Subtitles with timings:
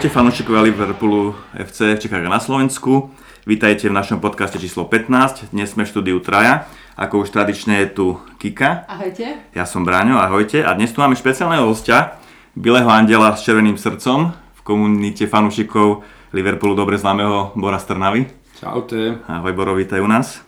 [0.00, 3.12] Ahojte fanúšikovia Liverpoolu FC v Čechách a na Slovensku.
[3.44, 5.52] Vítajte v našom podcaste číslo 15.
[5.52, 6.64] Dnes sme v štúdiu Traja.
[6.96, 8.06] Ako už tradične je tu
[8.40, 8.88] Kika.
[8.88, 9.44] Ahojte.
[9.52, 10.64] Ja som Bráňo, ahojte.
[10.64, 12.16] A dnes tu máme špeciálneho hostia,
[12.56, 16.00] Bilého andela s červeným srdcom v komunite fanúšikov
[16.32, 18.24] Liverpoolu dobre známeho Bora Strnavy.
[18.56, 19.20] Čaute.
[19.28, 20.40] Ahoj Boro, vítaj u nás.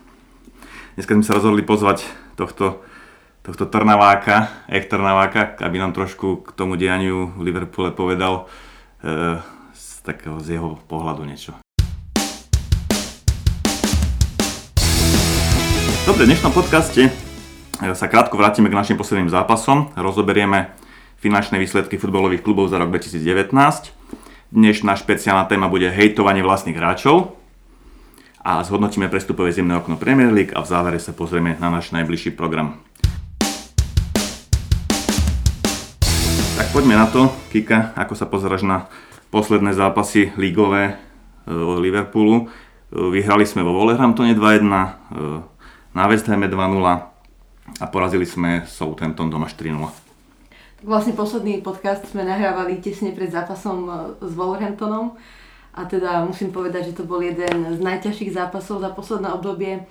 [0.97, 2.81] Dneska sme sa rozhodli pozvať tohto
[3.45, 8.49] tohto Trnaváka, Ech Trnaváka, aby nám trošku k tomu dianiu v Liverpoole povedal
[9.03, 11.51] z, takého, z jeho pohľadu niečo.
[16.07, 17.11] Dobre, v dnešnom podcaste e,
[17.95, 19.91] sa krátko vrátime k našim posledným zápasom.
[19.95, 20.71] Rozoberieme
[21.19, 23.51] finančné výsledky futbalových klubov za rok 2019.
[24.51, 27.39] Dnešná špeciálna téma bude hejtovanie vlastných hráčov
[28.43, 32.35] a zhodnotíme prestupové zimné okno Premier League a v závere sa pozrieme na náš najbližší
[32.35, 32.83] program.
[36.73, 38.89] Poďme na to, Kika, ako sa pozeráš na
[39.29, 40.93] posledné zápasy lígové e,
[41.53, 42.49] Liverpoolu.
[42.49, 44.89] E, vyhrali sme vo Wolverhamptone 2-1, e,
[45.93, 46.49] na West Ham 2-0
[47.77, 49.85] a porazili sme Southampton doma 4-0.
[50.81, 55.13] Vlastne posledný podcast sme nahrávali tesne pred zápasom s Wolverhamptonom
[55.77, 59.85] a teda musím povedať, že to bol jeden z najťažších zápasov za posledné obdobie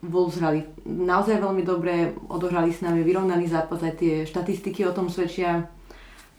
[0.00, 5.12] Wolves hrali naozaj veľmi dobre, odohrali s nami vyrovnaný zápas, aj tie štatistiky o tom
[5.12, 5.68] svedčia.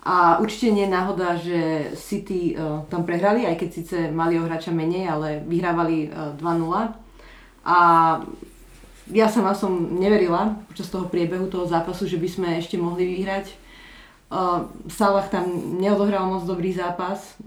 [0.01, 4.49] A určite nie je náhoda, že City uh, tam prehrali, aj keď síce mali o
[4.49, 6.89] hráča menej, ale vyhrávali uh, 2-0.
[7.69, 7.77] A
[9.13, 13.53] ja sama som neverila počas toho priebehu toho zápasu, že by sme ešte mohli vyhrať.
[14.33, 17.37] Uh, Salah tam neodohral moc dobrý zápas,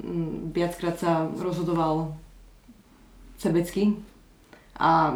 [0.54, 2.14] viackrát sa rozhodoval
[3.42, 3.98] sebecky,
[4.78, 5.14] a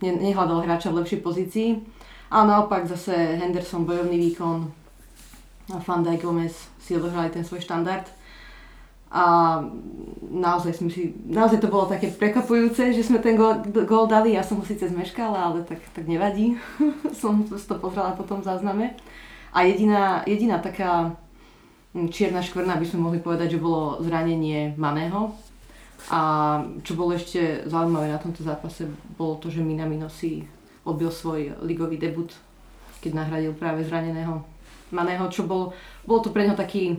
[0.00, 1.68] nehľadal hráča v lepšej pozícii.
[2.30, 3.12] A naopak zase
[3.42, 4.70] Henderson bojovný výkon
[5.86, 8.06] Van Dijk Gomez si odohrali ten svoj štandard.
[9.10, 9.58] A
[10.30, 14.38] naozaj, sme si, naozaj to bolo také prekvapujúce, že sme ten gól, dali.
[14.38, 16.54] Ja som ho síce zmeškala, ale tak, tak nevadí.
[17.20, 18.94] som to pozrela po tom zázname.
[19.50, 21.18] A jediná, jediná taká
[21.90, 25.34] čierna škvrna by sme mohli povedať, že bolo zranenie Maného,
[26.08, 26.20] a
[26.80, 28.88] čo bolo ešte zaujímavé na tomto zápase,
[29.18, 30.48] bolo to, že Minamino si
[30.86, 32.32] odbil svoj ligový debut,
[33.04, 34.40] keď nahradil práve zraneného
[34.90, 35.70] Maného, čo bol,
[36.02, 36.98] bol to pre neho taký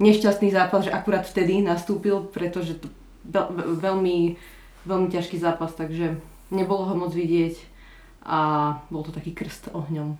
[0.00, 2.88] nešťastný zápas, že akurát vtedy nastúpil, pretože to
[3.28, 4.40] veľ, veľmi,
[4.88, 6.16] veľmi ťažký zápas, takže
[6.48, 7.60] nebolo ho moc vidieť
[8.24, 8.40] a
[8.88, 10.16] bol to taký krst ohňom.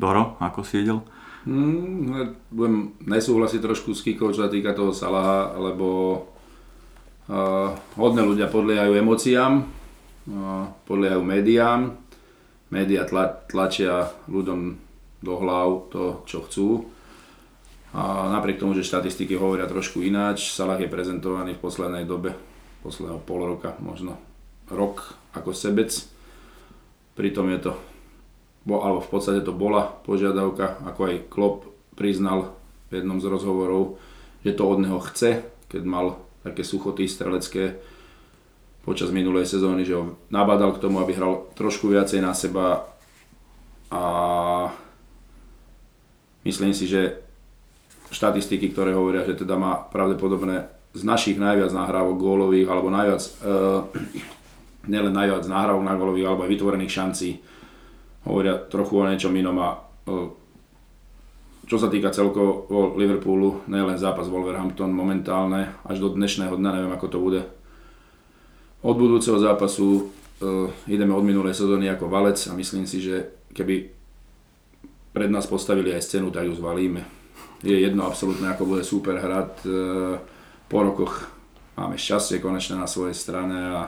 [0.00, 1.04] Doro, ako si videl?
[1.48, 5.88] Hmm, budem nesúhlasiť trošku s Kikou, čo sa týka toho Salaha, lebo
[7.24, 11.96] uh, hodné ľudia podliehajú emóciám, uh, podliehajú médiám,
[12.68, 14.60] médiá tla, tlačia ľuďom
[15.24, 16.68] do hlav to, čo chcú.
[17.96, 22.36] A napriek tomu, že štatistiky hovoria trošku ináč, Salah je prezentovaný v poslednej dobe,
[22.84, 24.20] posledného pol roka, možno
[24.68, 25.88] rok ako sebec.
[27.16, 27.72] Pritom je to
[28.76, 31.64] alebo v podstate to bola požiadavka, ako aj Klopp
[31.96, 32.52] priznal
[32.92, 33.96] v jednom z rozhovorov,
[34.44, 35.40] že to od neho chce,
[35.72, 37.80] keď mal také suchoty strelecké
[38.84, 42.88] počas minulej sezóny, že ho nabádal k tomu, aby hral trošku viacej na seba.
[43.92, 44.02] A
[46.48, 47.20] myslím si, že
[48.08, 53.30] štatistiky, ktoré hovoria, že teda má pravdepodobne z našich najviac nahrávok gólových, alebo najviac, e,
[54.92, 57.30] nielen najviac nahrávok na gólových, alebo aj vytvorených šancí,
[58.28, 59.68] hovoria trochu o niečom inom a
[61.68, 67.06] čo sa týka celkovo Liverpoolu, len zápas Wolverhampton momentálne, až do dnešného dňa neviem ako
[67.12, 67.42] to bude.
[68.80, 70.08] Od budúceho zápasu
[70.40, 73.92] uh, ideme od minulej sezóny ako valec a myslím si, že keby
[75.12, 77.04] pred nás postavili aj scénu, tak ju zvalíme.
[77.60, 79.52] Je jedno absolútne, ako bude super hrať.
[79.68, 80.16] Uh,
[80.72, 81.28] po rokoch
[81.76, 83.82] máme šťastie konečne na svojej strane a,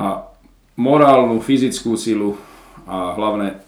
[0.00, 0.06] a
[0.80, 2.40] morálnu, fyzickú silu
[2.86, 3.62] a hlavné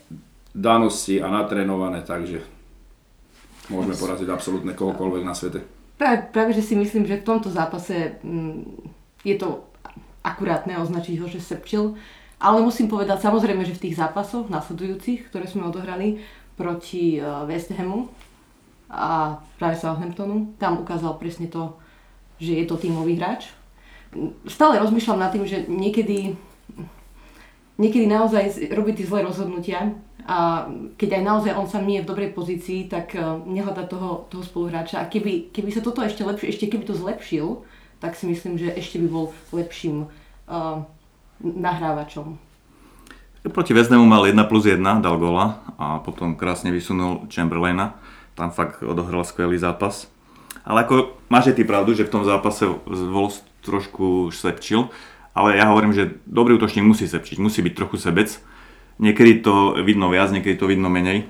[0.54, 2.42] danosti a natrénované, takže
[3.68, 5.60] môžeme poraziť absolútne kohokoľvek na svete.
[5.98, 8.62] Práve, práve, že si myslím, že v tomto zápase mm,
[9.22, 9.66] je to
[10.24, 11.94] akurátne označiť ho, že sepčil,
[12.38, 16.20] ale musím povedať samozrejme, že v tých zápasoch nasledujúcich, ktoré sme odohrali
[16.58, 18.10] proti uh, West Hamu
[18.90, 21.74] a práve Southamptonu, tam ukázal presne to,
[22.38, 23.50] že je to tímový hráč.
[24.46, 26.38] Stále rozmýšľam nad tým, že niekedy
[27.80, 29.94] niekedy naozaj robí tie zlé rozhodnutia
[30.24, 34.24] a keď aj naozaj on sa nie je v dobrej pozícii, tak uh, nehľada toho,
[34.32, 35.04] toho spoluhráča.
[35.04, 37.66] A keby, keby sa toto ešte lepšie, ešte keby to zlepšil,
[38.00, 40.84] tak si myslím, že ešte by bol lepším uh,
[41.44, 42.40] nahrávačom.
[43.44, 48.00] Proti Veznemu mal 1 plus 1, dal gola a potom krásne vysunul Chamberlaina
[48.34, 50.10] tam fakt odohral skvelý zápas.
[50.66, 54.90] Ale ako máš aj ty pravdu, že v tom zápase Wolves trošku sepčil,
[55.34, 58.30] ale ja hovorím, že dobrý útočník musí sepčiť, musí byť trochu sebec.
[59.02, 61.26] Niekedy to vidno viac, niekedy to vidno menej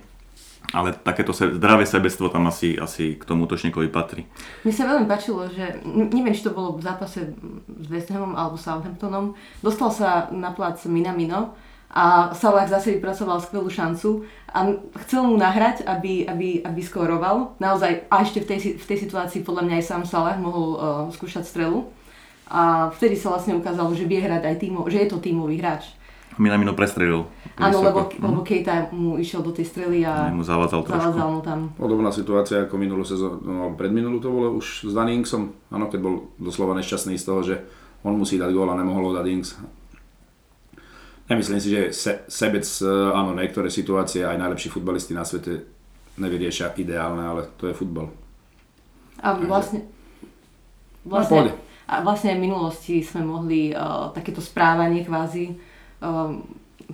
[0.75, 4.27] ale takéto se, zdravé sebectvo tam asi, asi k tomu útočníkovi patrí.
[4.67, 7.31] Mne sa veľmi páčilo, že neviem, či to bolo v zápase
[7.69, 11.55] s West Hamom alebo Southamptonom, dostal sa na plac Minamino
[11.95, 14.75] a Salah zase vypracoval skvelú šancu a
[15.07, 17.55] chcel mu nahrať, aby, aby, aby skoroval.
[17.63, 20.81] Naozaj, a ešte v tej, v tej situácii podľa mňa aj sám Salah mohol uh,
[21.15, 21.87] skúšať strelu.
[22.55, 25.91] A vtedy sa vlastne ukázalo, že vie hrať aj týmo, že je to tímový hráč.
[26.39, 27.27] Minamino prestrelil.
[27.59, 28.23] Áno, lebo, mm.
[28.23, 31.15] lebo Kejta mu išiel do tej strely a mu zavádzal trošku.
[31.15, 31.71] mu tam.
[31.79, 36.15] Podobná situácia ako minulú sezónu, no, predminulú to bolo už s Danningsom, áno, keď bol
[36.39, 37.55] doslova nešťastný z toho, že
[38.03, 39.51] on musí dať gól a nemohol ho dať Ings.
[41.31, 45.65] Nemyslím si, že se, sebec, e, áno, niektoré situácie aj najlepší futbalisti na svete
[46.19, 48.11] nevyriešia ideálne, ale to je futbal.
[49.25, 49.89] A vlastne,
[51.07, 55.53] vlastne, a vlastne aj v minulosti sme mohli uh, takéto správanie kvázi
[56.01, 56.41] um,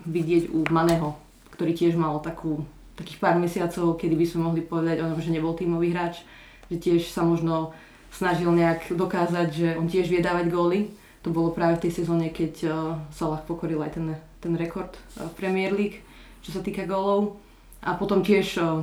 [0.07, 1.15] vidieť u Maného,
[1.55, 2.67] ktorý tiež mal takú,
[2.99, 6.27] takých pár mesiacov, kedy by sme mohli povedať o tom, že nebol tímový hráč,
[6.67, 7.71] že tiež sa možno
[8.11, 10.91] snažil nejak dokázať, že on tiež vie dávať góly.
[11.23, 12.75] To bolo práve v tej sezóne, keď uh,
[13.15, 14.91] Salah pokoril aj ten, ten rekord
[15.21, 16.03] uh, v Premier League,
[16.43, 17.39] čo sa týka gólov.
[17.87, 18.83] A potom tiež uh,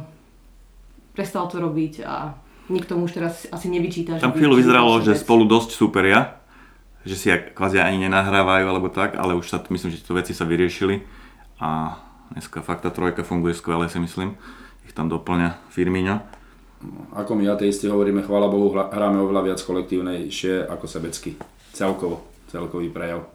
[1.11, 2.31] prestal to robiť a
[2.67, 4.19] nikto mu už teraz asi nevyčíta.
[4.19, 6.39] Tam chvíľu vyzeralo, že spolu dosť superia,
[7.07, 10.43] že si kvázi ani nenahrávajú alebo tak, ale už sa, myslím, že tieto veci sa
[10.43, 11.03] vyriešili
[11.63, 11.99] a
[12.35, 14.35] dneska fakt tá trojka funguje skvele si myslím.
[14.83, 16.23] Ich tam doplňa Firmino.
[17.17, 21.33] Ako my ateisti hovoríme, chvála Bohu, hráme oveľa viac kolektívnejšie ako sebecky.
[21.73, 23.25] Celkovo, celkový prejav.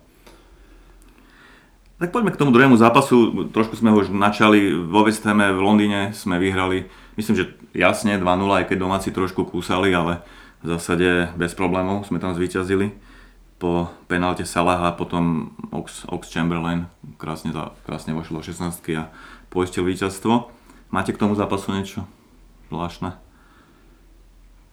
[1.98, 3.46] Tak poďme k tomu druhému zápasu.
[3.54, 6.90] Trošku sme ho už načali vo West v Londýne sme vyhrali.
[7.14, 8.24] Myslím, že jasne 2-0,
[8.62, 10.20] aj keď domáci trošku kúsali, ale
[10.62, 12.94] v zásade bez problémov sme tam zvíťazili
[13.62, 17.54] po penalte Salaha a potom Ox, Ox Chamberlain krásne,
[17.86, 19.10] krásne vošiel do 16 a
[19.54, 20.50] poistil víťazstvo.
[20.90, 22.02] Máte k tomu zápasu niečo
[22.74, 23.14] zvláštne?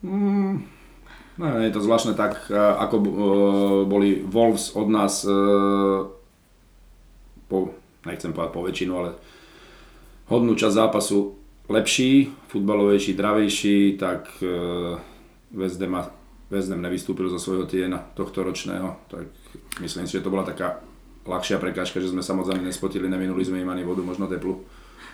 [0.02, 0.66] Mm,
[1.38, 3.06] no, je to zvláštne tak, ako uh,
[3.86, 6.10] boli Wolves od nás uh,
[7.46, 9.10] po, nechcem povedať po väčšinu, ale
[10.30, 11.39] hodnú časť zápasu
[11.70, 14.98] lepší, futbalovejší, dravejší, tak uh,
[15.54, 16.10] West Ham
[16.50, 19.30] Vezdem nevystúpil zo svojho tiena tohto ročného, tak
[19.78, 20.82] myslím si, že to bola taká
[21.22, 24.66] ľahšia prekážka, že sme samozrejme nespotili, neminuli sme im ani vodu, možno teplu.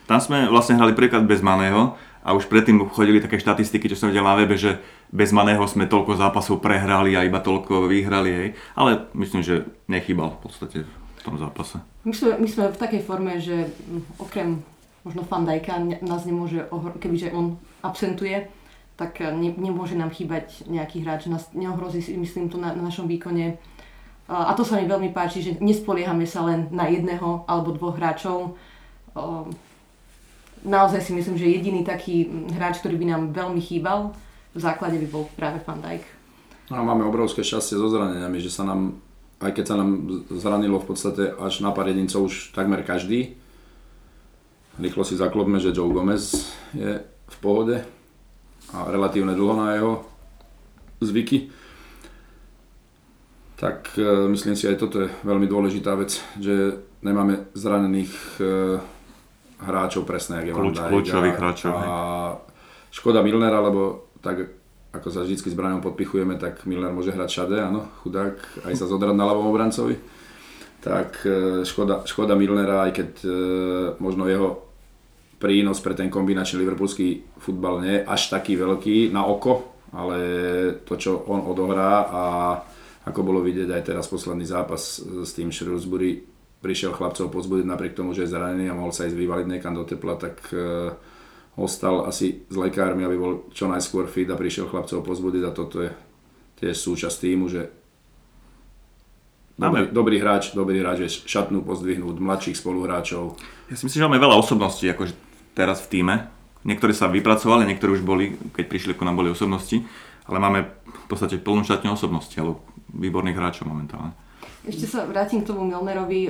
[0.09, 1.93] Tam sme vlastne hrali príklad bez Maného
[2.25, 4.81] a už predtým chodili také štatistiky, čo som videl na webe, že
[5.13, 8.49] bez Maného sme toľko zápasov prehrali a iba toľko vyhrali, hej.
[8.73, 11.85] ale myslím, že nechýbal v podstate v tom zápase.
[12.09, 13.69] My sme, my sme v takej forme, že
[14.17, 14.65] okrem
[15.07, 18.51] možno Fandajka nás nemôže, ohr- kebyže on absentuje,
[18.99, 22.83] tak eh, ne, nemôže nám chýbať nejaký hráč, nás neohrozí si myslím to na, na
[22.83, 23.63] našom výkone.
[24.27, 28.59] A to sa mi veľmi páči, že nespoliehame sa len na jedného alebo dvoch hráčov.
[30.67, 32.27] Naozaj si myslím, že jediný taký
[32.59, 34.19] hráč, ktorý by nám veľmi chýbal,
[34.51, 36.03] v základe by bol práve Van Dijk.
[36.75, 38.99] No, máme obrovské šťastie so zraneniami, že sa nám,
[39.39, 39.91] aj keď sa nám
[40.35, 43.39] zranilo v podstate až na pár jedincov už takmer každý,
[44.81, 47.77] rýchlo si zaklopme, že Joe Gomez je v pohode,
[48.75, 49.93] a relatívne dlho na jeho
[50.99, 51.53] zvyky.
[53.57, 58.45] Tak e, myslím si aj toto je veľmi dôležitá vec, že nemáme zranených e,
[59.63, 61.73] hráčov presne, jak je Kľúč, Kľúčových hráčov.
[61.73, 61.95] A
[62.93, 64.53] škoda Milnera, lebo tak
[64.93, 68.89] ako sa vždy s Braňom podpichujeme, tak Milner môže hrať šade, áno, chudák, aj sa
[68.89, 69.97] zodrať na ľavom obrancovi.
[70.85, 73.11] Tak e, škoda, škoda Milnera, aj keď
[74.01, 74.66] možno jeho
[75.37, 80.19] prínos pre ten kombinačný liverpoolský futbal nie až taký veľký na oko, ale
[80.83, 82.23] to, čo on odohrá a
[83.07, 86.27] ako bolo vidieť aj teraz posledný zápas s tým Shrewsbury,
[86.59, 89.87] prišiel chlapcov pozbudiť napriek tomu, že je zranený a mohol sa ísť vyvaliť niekam do
[89.87, 90.91] tepla, tak uh,
[91.55, 95.87] ostal asi s lekármi, aby bol čo najskôr fit a prišiel chlapcov pozbudiť a toto
[95.87, 95.91] je
[96.59, 97.63] tiež súčasť týmu, že
[99.57, 103.41] Dobrý, dobrý hráč, dobrý hráč je šatnú pozdvihnúť mladších spoluhráčov.
[103.73, 105.17] Ja si myslím, že máme veľa osobností, akože
[105.57, 106.15] teraz v týme.
[106.69, 109.81] Niektorí sa vypracovali, niektorí už boli, keď prišli ako nám boli osobnosti,
[110.29, 112.61] ale máme v podstate plnú šatňu osobnosti, alebo
[112.93, 114.13] výborných hráčov momentálne.
[114.69, 116.29] Ešte sa vrátim k tomu Milnerovi.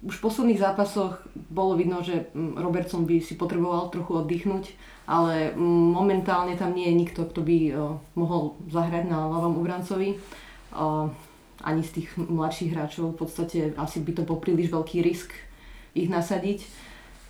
[0.00, 4.72] Už v posledných zápasoch bolo vidno, že mm, Robertson by si potreboval trochu oddychnúť,
[5.04, 5.60] ale mm,
[5.92, 7.56] momentálne tam nie je nikto, kto by
[8.16, 10.16] mohol zahrať na ľavom obrancovi.
[11.60, 15.36] Ani z tých mladších hráčov v podstate asi by to bol príliš veľký risk
[15.92, 16.64] ich nasadiť.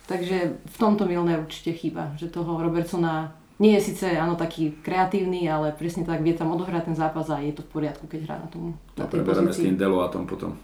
[0.09, 3.31] Takže v tomto Milner určite chýba, že toho Robertsona
[3.61, 7.37] nie je síce áno taký kreatívny, ale presne tak vie tam odohrať ten zápas a
[7.37, 8.73] je to v poriadku, keď hrá na tom.
[8.97, 9.21] Na tej
[9.53, 10.57] s tým Deloatom potom.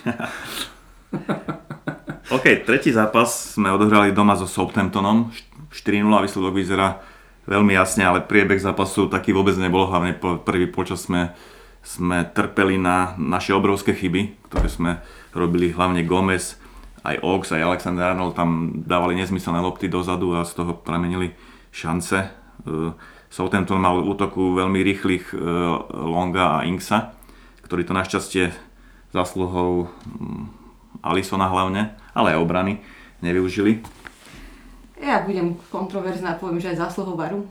[2.36, 5.34] OK, tretí zápas sme odohrali doma so Southamptonom.
[5.74, 7.02] 4-0 a výsledok vyzerá
[7.50, 9.90] veľmi jasne, ale priebeh zápasu taký vôbec nebol.
[9.90, 11.34] Hlavne prvý počas sme,
[11.82, 14.90] sme trpeli na naše obrovské chyby, ktoré sme
[15.34, 16.59] robili hlavne Gomez,
[17.00, 21.32] aj Ox, aj Alexander Arnold tam dávali nezmyselné lopty dozadu a z toho pramenili
[21.72, 22.18] šance.
[22.20, 22.28] E,
[23.32, 25.36] Southampton mal útoku veľmi rýchlych e,
[25.96, 27.16] Longa a Inksa,
[27.64, 28.52] ktorí to našťastie
[29.16, 30.44] zásluhou mm,
[31.00, 32.84] Alisona hlavne, ale aj obrany
[33.24, 33.80] nevyužili.
[35.00, 37.48] Ja budem kontroverzná, poviem, že aj zásluhou Varu.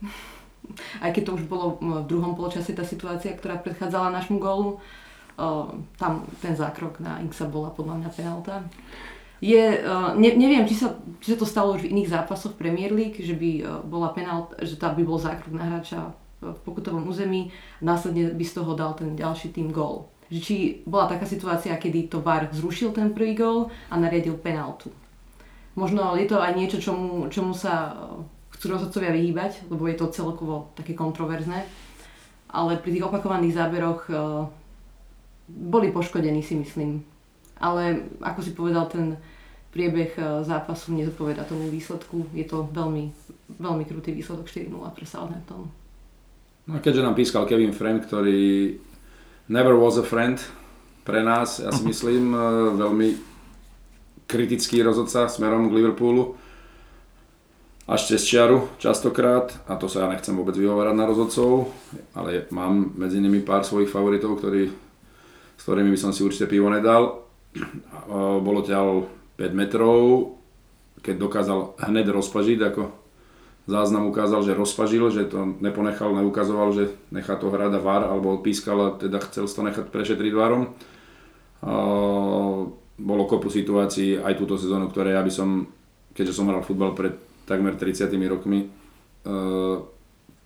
[1.04, 4.82] Aj keď to už bolo v druhom poločase tá situácia, ktorá predchádzala našmu gólu.
[6.00, 8.64] Tam ten zákrok na Inksa bola podľa mňa penalta.
[9.44, 9.84] Je,
[10.16, 13.36] ne, neviem, či sa, či sa to stalo už v iných zápasoch Premier League, že
[13.36, 18.44] by bola penalta, že tam by bol zákrok na hráča v pokutovom území následne by
[18.44, 20.08] z toho dal ten ďalší tým gól.
[20.28, 24.92] Že či bola taká situácia, kedy to VAR zrušil ten prvý gól a nariadil penaltu.
[25.76, 27.92] Možno je to aj niečo, čomu, čomu sa
[28.56, 31.64] chcú rozhodcovia vyhýbať, lebo je to celkovo také kontroverzné.
[32.48, 34.08] Ale pri tých opakovaných záberoch
[35.48, 37.02] boli poškodení si myslím.
[37.56, 39.16] Ale ako si povedal, ten
[39.72, 42.32] priebeh e, zápasu nezodpoveda tomu výsledku.
[42.32, 43.12] Je to veľmi,
[43.60, 45.68] veľmi krutý výsledok 4-0 pre Southampton.
[46.66, 48.74] No keďže nám pískal Kevin Friend, ktorý
[49.46, 50.42] never was a friend
[51.06, 52.38] pre nás, ja si myslím, e,
[52.74, 53.08] veľmi
[54.26, 56.34] kritický rozhodca smerom k Liverpoolu
[57.86, 61.70] až cez čiaru častokrát a to sa ja nechcem vôbec vyhovárať na rozhodcov,
[62.18, 64.85] ale mám medzi nimi pár svojich favoritov, ktorí
[65.56, 67.24] s ktorými by som si určite pivo nedal.
[68.40, 69.08] Bolo ťaľ
[69.40, 70.32] 5 metrov,
[71.00, 71.58] keď dokázal
[71.88, 72.82] hneď rozpažiť, ako
[73.66, 78.38] záznam ukázal, že rozpažil, že to neponechal, neukazoval, že nechá to hrať a var, alebo
[78.38, 80.72] odpískal a teda chcel to nechať prešetriť varom.
[82.96, 85.68] Bolo kopu situácií aj túto sezónu, ktoré ja by som,
[86.16, 88.70] keďže som hral futbal pred takmer 30 rokmi,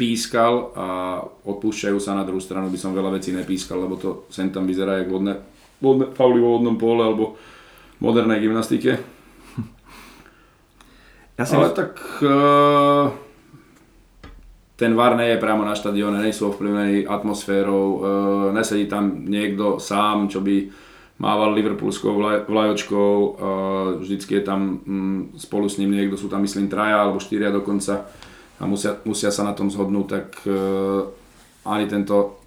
[0.00, 4.48] pískal a odpúšťajú sa na druhú stranu, by som veľa vecí nepískal, lebo to sem
[4.48, 5.36] tam vyzerá jak vodné,
[5.76, 7.36] vodné fauly vo vodnom pole alebo
[8.00, 8.96] modernej gymnastike.
[11.40, 11.76] Ja si Ale mysl...
[11.80, 13.08] tak uh,
[14.76, 18.00] ten VAR nie je priamo na štadióne, nie sú ovplyvnení atmosférou, uh,
[18.52, 20.68] nesedí tam niekto sám, čo by
[21.16, 26.68] mával liverpoolskou vlajočkou, uh, vždycky je tam um, spolu s ním niekto, sú tam myslím
[26.68, 28.04] traja alebo štyria dokonca
[28.60, 31.08] a musia, musia sa na tom zhodnúť, tak uh,
[31.64, 32.40] ani tento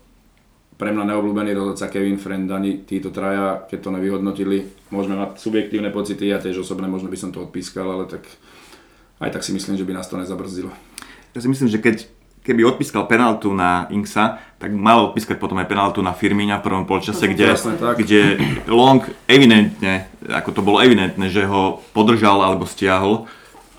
[0.77, 4.57] pre mňa neobľúbený rozhodca Kevin Friend, ani títo traja, keď to nevyhodnotili,
[4.89, 8.25] môžeme mať subjektívne pocity, ja tiež osobne možno by som to odpískal, ale tak
[9.21, 10.73] aj tak si myslím, že by nás to nezabrzdilo.
[11.33, 12.05] Ja si myslím, že keď,
[12.43, 16.85] keby odpískal penaltu na Inksa, tak mal odpískať potom aj penaltu na Firmíňa v prvom
[16.89, 17.53] polčase, kde,
[17.97, 18.21] kde
[18.67, 23.29] Long evidentne, ako to bolo evidentné, že ho podržal alebo stiahol,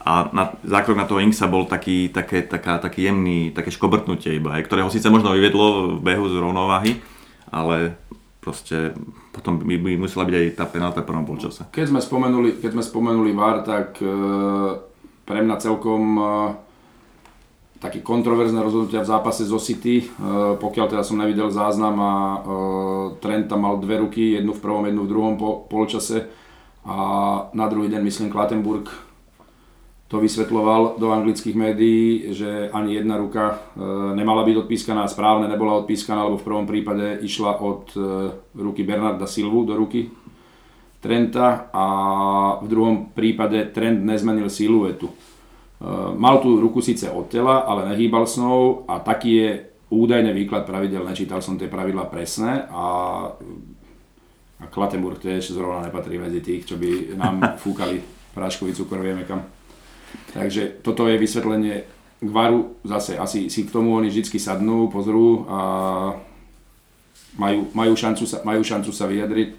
[0.04, 4.60] a na, zákrok na toho Inksa bol taký, také, taká, taký jemný, také škobrtnutie iba,
[4.60, 6.92] aj, ktoré ho síce možno vyvedlo v behu z rovnováhy,
[7.48, 7.96] ale
[8.44, 8.92] proste
[9.32, 11.64] potom by, by musela byť aj tá penálta v prvom polčase.
[11.72, 14.06] Keď sme spomenuli, keď sme spomenuli VAR, tak e,
[15.24, 16.24] pre mňa celkom e,
[17.80, 20.06] také kontroverzné rozhodnutia v zápase zo City, e,
[20.60, 22.38] pokiaľ teda som nevidel záznam a e,
[23.24, 26.28] Trent tam mal dve ruky, jednu v prvom, jednu v druhom po, polčase
[26.84, 26.96] a
[27.56, 28.92] na druhý deň myslím Klatenburg
[30.14, 33.54] to vysvetloval do anglických médií, že ani jedna ruka e,
[34.14, 37.98] nemala byť odpískaná, správne nebola odpískaná, lebo v prvom prípade išla od e,
[38.54, 40.06] ruky Bernarda Silvu do ruky
[41.02, 41.86] Trenta a
[42.62, 45.10] v druhom prípade Trent nezmenil siluetu.
[45.10, 45.14] E,
[46.14, 49.50] mal tú ruku síce od tela, ale nehýbal snou a taký je
[49.90, 52.86] údajne výklad pravidel, nečítal som tie pravidla presné a
[54.54, 58.00] a Klatenburg tiež zrovna nepatrí medzi tých, čo by nám fúkali
[58.32, 59.44] práškový cukor, vieme kam.
[60.34, 61.74] Takže toto je vysvetlenie
[62.24, 65.58] k varu, zase asi si k tomu oni vždy sadnú, pozrú a
[67.36, 69.50] majú, majú, šancu, sa, majú šancu sa vyjadriť.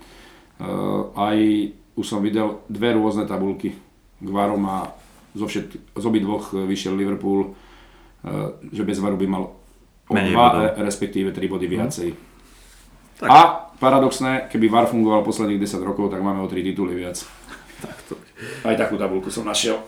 [0.56, 1.38] Uh, aj
[2.00, 3.76] už som videl dve rôzne tabulky
[4.24, 4.96] k varom a
[5.36, 9.52] zo, všet, z obi dvoch vyšiel Liverpool, uh, že bez varu by mal
[10.08, 12.10] o dva, respektíve tri body viacej.
[12.14, 12.34] Hmm.
[13.16, 13.28] Tak.
[13.32, 13.38] A
[13.80, 17.24] paradoxné, keby VAR fungoval posledných 10 rokov, tak máme o 3 tituly viac.
[17.80, 18.20] Tak to...
[18.68, 19.80] Aj takú tabulku som našiel.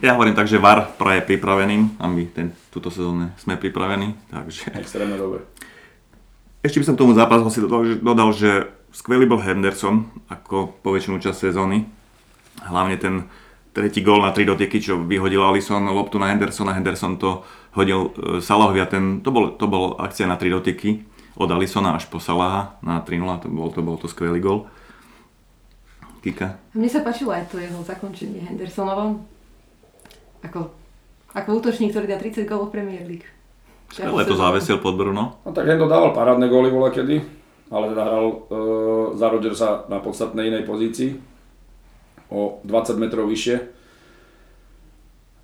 [0.00, 4.16] Ja hovorím tak, že VAR praje pripraveným a my ten, túto sezónu sme pripravení.
[4.32, 4.72] Takže...
[4.72, 5.44] Extrémne dobre.
[6.64, 8.50] Ešte by som tomu zápasu si dodal, že, dodal, že
[8.96, 11.84] skvelý bol Henderson ako po väčšinu čas sezóny.
[12.64, 13.14] Hlavne ten
[13.76, 17.46] tretí gól na tri dotyky, čo vyhodil Alisson loptu na Hendersona, Henderson to
[17.78, 21.06] hodil e, Salahovi a ten, to bol, to bol akcia na tri dotyky
[21.38, 24.66] od Alisona až po Salaha na 3-0, to bol to, bol to skvelý gól.
[26.20, 26.60] Kika?
[26.76, 29.24] Mne sa páčilo aj to jeho zakončenie Hendersonovo.
[30.44, 30.72] Ako,
[31.36, 33.28] ako útočník, ktorý dá 30 gólov Premier League.
[33.90, 35.42] Skvelé to závesil pod Bruno.
[35.42, 37.16] No tak Hendo dával parádne góly voľa kedy,
[37.74, 38.38] ale teda hral uh,
[39.18, 41.18] za Rodgersa na podstatnej inej pozícii
[42.30, 43.56] o 20 metrov vyššie.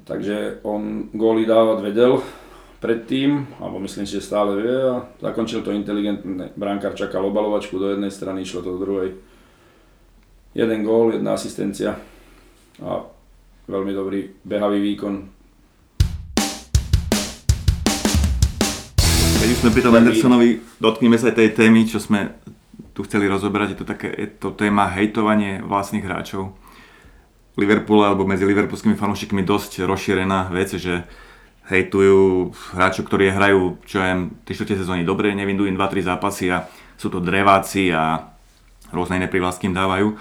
[0.06, 2.22] Takže on góly dávať vedel
[2.78, 6.54] predtým, alebo myslím si, že stále vie a zakončil to inteligentne.
[6.54, 9.18] Brankár čakal obalovačku do jednej strany, išlo to do druhej.
[10.54, 11.98] Jeden gól, jedna asistencia
[12.78, 13.02] a
[13.66, 15.14] veľmi dobrý behavý výkon.
[19.42, 22.34] Keď už sme pri tom Andersonovi, dotkneme sa aj tej témy, čo sme
[22.94, 26.56] tu chceli rozoberať, je to, také, je to téma hejtovanie vlastných hráčov.
[27.54, 31.04] Liverpool alebo medzi liverpoolskými fanúšikmi dosť rozšírená vec, že
[31.66, 37.10] hejtujú hráčov, ktorí hrajú, čo aj 3 sezóny dobre, nevindujú im 2-3 zápasy a sú
[37.10, 38.32] to dreváci a
[38.94, 40.14] rôzne iné privlastky im dávajú.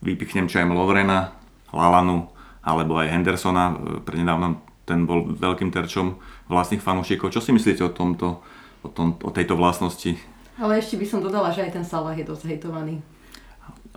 [0.00, 1.36] Vypichnem čo aj Lovrena,
[1.72, 2.35] Lalanu
[2.66, 6.18] alebo aj Hendersona, prednedávnom ten bol veľkým terčom
[6.50, 7.34] vlastných fanúšikov.
[7.34, 8.42] Čo si myslíte o tomto,
[8.82, 10.14] o, tom, o tejto vlastnosti?
[10.56, 13.02] Ale ešte by som dodala, že aj ten Salah je dosť hejtovaný.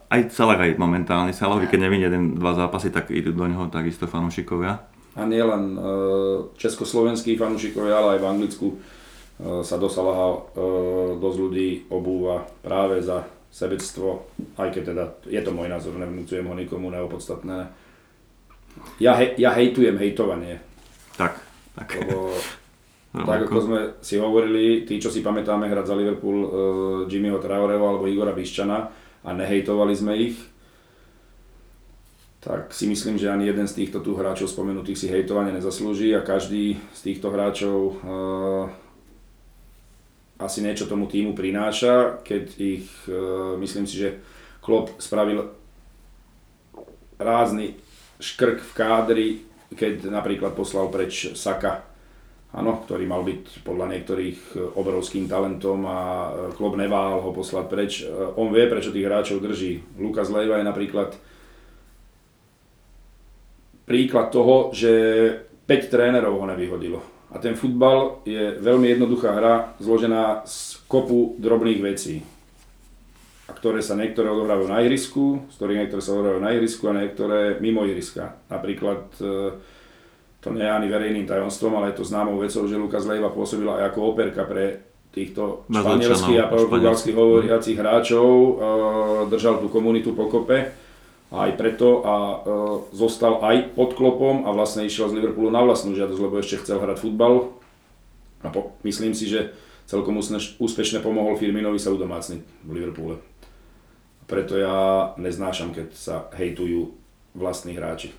[0.10, 1.34] Aj Salah aj momentálne.
[1.34, 4.82] Salah, keď nevinie jeden, dva zápasy, tak idú do neho takisto fanúšikovia.
[5.14, 5.80] A nielen e,
[6.58, 8.78] československí fanúšikovia, ale aj v Anglicku e,
[9.62, 10.40] sa do Salaha e,
[11.22, 14.30] dosť ľudí obúva práve za sebectvo,
[14.62, 17.89] aj keď teda je to môj názor, nevnúcujem ho nikomu neopodstatné.
[19.00, 20.60] Ja, he, ja hejtujem hejtovanie.
[21.16, 21.40] Tak,
[21.76, 21.88] tak.
[21.96, 22.36] Lebo
[23.30, 26.50] tak ako sme si hovorili, tí, čo si pamätáme hrať za Liverpool uh,
[27.10, 30.38] Jimmyho Traoreho alebo Igora Biščana, a nehejtovali sme ich,
[32.40, 36.24] tak si myslím, že ani jeden z týchto tu hráčov spomenutých si hejtovanie nezaslúži a
[36.24, 38.66] každý z týchto hráčov uh,
[40.40, 44.24] asi niečo tomu týmu prináša, keď ich, uh, myslím si, že
[44.64, 45.52] Klopp spravil
[47.20, 47.76] rázny
[48.20, 49.28] škrk v kádri,
[49.74, 51.90] keď napríklad poslal preč Saka
[52.54, 57.66] áno, ktorý mal byť podľa niektorých e, obrovským talentom a e, klub nevál ho poslať
[57.70, 57.92] preč.
[58.02, 60.02] E, on vie, prečo tých hráčov drží.
[60.02, 61.14] Lukas Leiva je napríklad
[63.86, 64.92] príklad toho, že
[65.66, 67.02] 5 trénerov ho nevyhodilo.
[67.30, 72.26] A ten futbal je veľmi jednoduchá hra, zložená z kopu drobných vecí.
[73.60, 77.40] Ktoré sa niektoré odohrávajú na ihrisku, z ktorých niektoré sa odohrávajú na ihrisku a niektoré
[77.60, 78.40] mimo ihriska.
[78.48, 79.12] Napríklad
[80.40, 83.84] to nie je ani verejným tajomstvom, ale je to známou vecou, že Lukas Leiva pôsobila
[83.84, 88.52] aj ako operka pre týchto španielských a portugalských hovoriacich hráčov, e,
[89.28, 90.72] držal tú komunitu pokope
[91.30, 92.36] aj preto a e,
[92.96, 96.78] zostal aj pod klopom a vlastne išiel z Liverpoolu na vlastnú žiadosť, lebo ešte chcel
[96.80, 97.52] hrať futbal
[98.46, 99.52] a po, myslím si, že
[99.90, 100.16] celkom
[100.62, 103.29] úspešne pomohol Firminovi sa udomácniť v Liverpoole.
[104.30, 106.94] Preto ja neznášam, keď sa hejtujú
[107.34, 108.14] vlastní hráči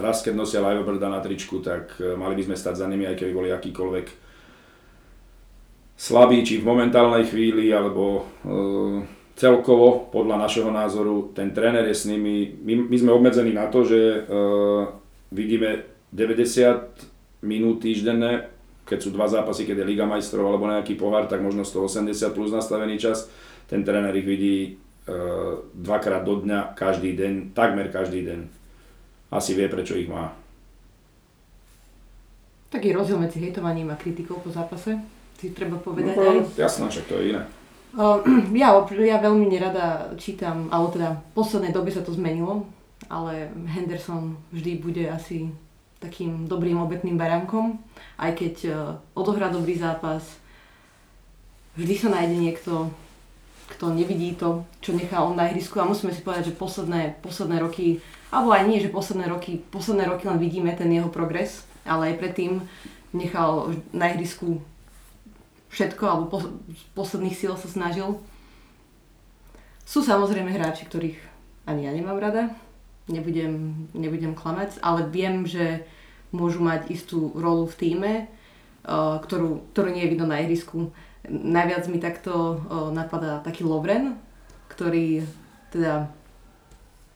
[0.00, 3.20] raz keď nosia Livebirda na tričku, tak e, mali by sme stať za nimi, aj
[3.20, 4.06] keby boli akýkoľvek
[6.00, 8.22] slabí, či v momentálnej chvíli, alebo e,
[9.36, 13.84] celkovo, podľa našeho názoru, ten tréner je s nimi, my, my sme obmedzení na to,
[13.84, 14.18] že e,
[15.30, 18.50] vidíme 90 minút týždenné,
[18.88, 22.50] keď sú dva zápasy, keď je Liga majstrov alebo nejaký pohár, tak možno 180 plus
[22.50, 23.30] nastavený čas.
[23.70, 24.82] Ten tréner ich vidí
[25.74, 28.40] dvakrát do dňa, každý deň, takmer každý deň
[29.30, 30.34] asi vie, prečo ich má.
[32.70, 34.94] Taký rozdiel medzi hejtovaním a kritikou po zápase,
[35.38, 36.36] si treba povedať no, aj.
[36.58, 37.42] Jasné, však to je iné.
[38.62, 42.66] ja, ja veľmi nerada čítam, alebo teda v poslednej dobe sa to zmenilo,
[43.10, 45.50] ale Henderson vždy bude asi
[45.98, 47.76] takým dobrým obetným baránkom,
[48.16, 48.76] aj keď uh,
[49.12, 50.22] odohrá dobrý zápas,
[51.76, 52.88] vždy sa nájde niekto,
[53.80, 57.56] kto nevidí to, čo nechá on na ihrisku a musíme si povedať, že posledné, posledné
[57.64, 62.12] roky alebo aj nie, že posledné roky, posledné roky len vidíme ten jeho progres, ale
[62.12, 62.60] aj predtým
[63.16, 64.60] nechal na ihrisku
[65.72, 66.38] všetko, alebo po,
[66.70, 68.20] z posledných síl sa snažil.
[69.88, 71.18] Sú samozrejme hráči, ktorých
[71.66, 72.54] ani ja nemám rada,
[73.10, 75.88] nebudem, nebudem klamať, ale viem, že
[76.30, 78.12] môžu mať istú rolu v týme,
[78.86, 80.94] uh, ktorú, ktorú nie je vidno na ihrisku.
[81.28, 82.64] Najviac mi takto
[82.96, 84.16] napadá taký Lovren,
[84.72, 85.26] ktorý
[85.68, 86.08] teda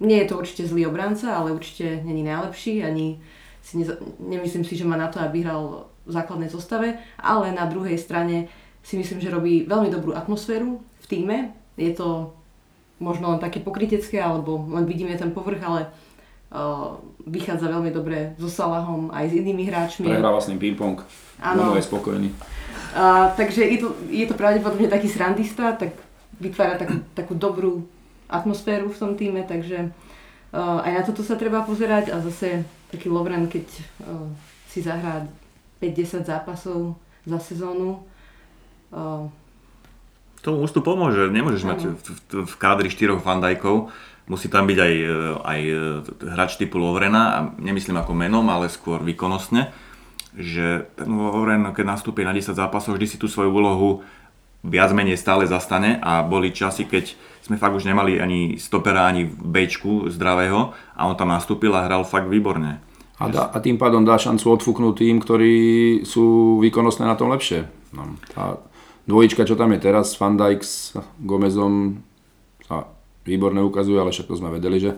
[0.05, 3.23] nie je to určite zlý obranca, ale určite není najlepší, ani
[3.64, 7.64] si neza- nemyslím si, že má na to, aby hral v základnej zostave, ale na
[7.64, 8.53] druhej strane
[8.85, 11.37] si myslím, že robí veľmi dobrú atmosféru v týme.
[11.81, 12.37] Je to
[13.01, 15.88] možno len také pokrytecké, alebo len vidíme ten povrch, ale
[17.27, 20.07] vychádza veľmi dobre so Salahom aj s inými hráčmi.
[20.07, 21.03] Prehráva s ním ping-pong.
[21.43, 21.75] Áno.
[21.75, 22.31] je spokojný.
[22.95, 25.99] Uh, takže je to, je to pravdepodobne taký srandista, tak
[26.38, 27.73] vytvára takú, takú dobrú
[28.31, 29.90] atmosféru v tom týme, takže
[30.55, 32.62] uh, aj na toto sa treba pozerať a zase
[32.95, 33.67] taký Lovren, keď
[34.07, 34.31] uh,
[34.71, 35.27] si zahrá
[35.83, 36.95] 5-10 zápasov
[37.27, 37.99] za sezónu.
[38.95, 39.27] Uh,
[40.45, 43.90] Tomu už to pomôže, nemôžeš mať v, v, v kádri štyroch fandajkov,
[44.27, 44.95] musí tam byť aj,
[45.45, 45.61] aj
[46.33, 49.73] hráč typu Lovrena, a nemyslím ako menom, ale skôr výkonnostne,
[50.35, 54.03] že ten Lovren, keď nastúpi na 10 zápasov, vždy si tú svoju úlohu
[54.65, 57.13] viac menej stále zastane a boli časy, keď
[57.45, 62.09] sme fakt už nemali ani stopera, ani bečku zdravého a on tam nastúpil a hral
[62.09, 62.81] fakt výborne.
[63.21, 65.55] A, dá, a tým pádom dá šancu odfúknúť tým, ktorí
[66.03, 67.69] sú výkonnostné na tom lepšie.
[67.95, 68.59] No, tá
[69.07, 72.03] dvojička, čo tam je teraz, Van Dijk s Gomezom
[73.25, 74.93] výborne ukazuje, ale však to sme vedeli, že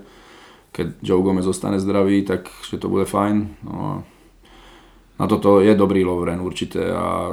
[0.74, 3.36] keď Joe Gomez zostane zdravý, tak že to bude fajn.
[3.64, 4.04] No,
[5.16, 7.32] na toto je dobrý Lovren určite a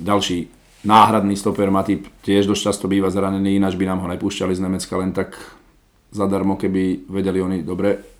[0.00, 0.50] ďalší
[0.82, 4.94] náhradný stoper Matip tiež dosť často býva zranený, ináč by nám ho nepúšťali z Nemecka
[4.98, 5.38] len tak
[6.10, 8.10] zadarmo, keby vedeli oni dobre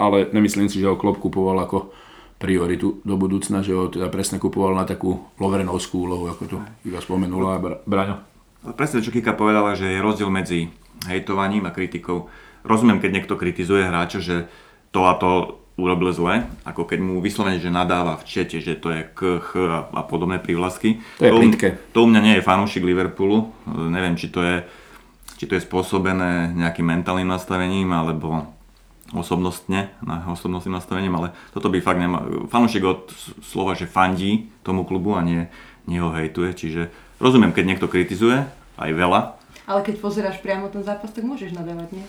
[0.00, 1.92] ale nemyslím si, že ho Klopp kupoval ako
[2.40, 6.56] prioritu do budúcna, že ho teda presne kupoval na takú lovrenovskú úlohu, ako to
[6.88, 8.29] iba spomenula Braňo.
[8.60, 10.68] Presne, čo Kika povedala, že je rozdiel medzi
[11.08, 12.28] hejtovaním a kritikou.
[12.60, 14.36] Rozumiem, keď niekto kritizuje hráča, že
[14.92, 18.92] to a to urobil zle, ako keď mu vyslovene, že nadáva v čete, že to
[18.92, 21.00] je k, ch a, a podobné prívlasky.
[21.16, 21.40] To je to,
[21.96, 23.48] to u mňa nie je fanúšik Liverpoolu,
[23.88, 24.56] neviem, či to je,
[25.40, 28.52] či to je spôsobené nejakým mentálnym nastavením, alebo
[29.16, 32.28] osobnostne, na osobnostným nastavením, ale toto by fakt nemá...
[32.52, 33.08] Fanúšik od
[33.40, 35.48] slova, že fandí tomu klubu a nie,
[35.88, 36.82] nie ho hejtuje, čiže
[37.20, 38.42] rozumiem, keď niekto kritizuje,
[38.80, 39.20] aj veľa.
[39.68, 42.06] Ale keď pozeráš priamo ten zápas, tak môžeš nadávať, nie?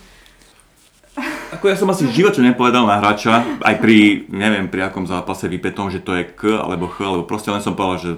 [1.52, 5.52] Ako ja som asi v živote nepovedal na hráča, aj pri, neviem, pri akom zápase
[5.52, 8.12] vypetom, že to je K alebo Ch, alebo proste len som povedal, že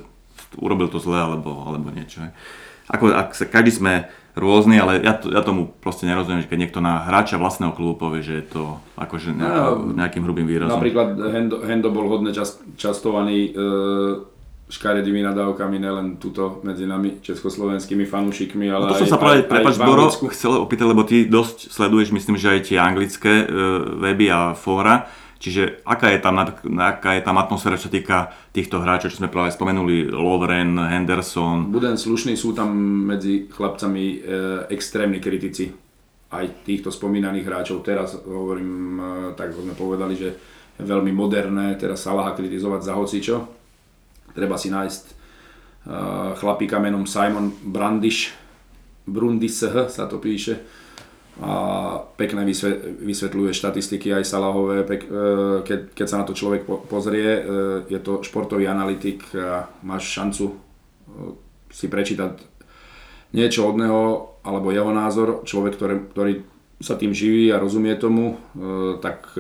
[0.62, 2.22] urobil to zle alebo, alebo niečo.
[2.86, 3.94] Ako, ak sa, každý sme
[4.38, 7.98] rôzny, ale ja, to, ja tomu proste nerozumiem, že keď niekto na hráča vlastného klubu
[7.98, 8.64] povie, že je to
[8.98, 10.78] akože nejako, nejakým hrubým výrazom.
[10.78, 13.62] Napríklad Hendo, Hendo bol hodne čas, častovaný e,
[14.70, 19.78] škaredými nadávkami nielen tuto medzi nami československými fanúšikmi, ale no to som sa práve, prepač
[19.78, 23.46] Boro, chcel opýtať, lebo ty dosť sleduješ, myslím, že aj tie anglické e,
[24.00, 25.06] weby a fóra
[25.44, 26.40] Čiže aká je tam,
[26.80, 31.68] aká je tam atmosféra, čo týka týchto hráčov, čo sme práve spomenuli, Lovren, Henderson?
[31.68, 32.72] Budem slušný, sú tam
[33.04, 34.18] medzi chlapcami e,
[34.72, 35.68] extrémni kritici
[36.32, 37.84] aj týchto spomínaných hráčov.
[37.84, 39.04] Teraz hovorím, e,
[39.36, 40.32] tak sme povedali, že
[40.80, 43.36] je veľmi moderné teraz Salaha kritizovať za hocičo.
[44.34, 45.14] Treba si nájsť e,
[46.42, 48.34] chlapíka menom Simon Brandish,
[49.06, 50.58] Brundis sa to píše,
[51.34, 54.98] a pekne vysvetľuje štatistiky aj Salahové, e,
[55.66, 57.42] keď, keď sa na to človek pozrie, e,
[57.90, 60.54] je to športový analytik a máš šancu
[61.74, 62.38] si prečítať
[63.34, 64.04] niečo od neho
[64.46, 66.34] alebo jeho názor, človek, ktorý, ktorý
[66.82, 68.36] sa tým živí a rozumie tomu,
[69.00, 69.32] tak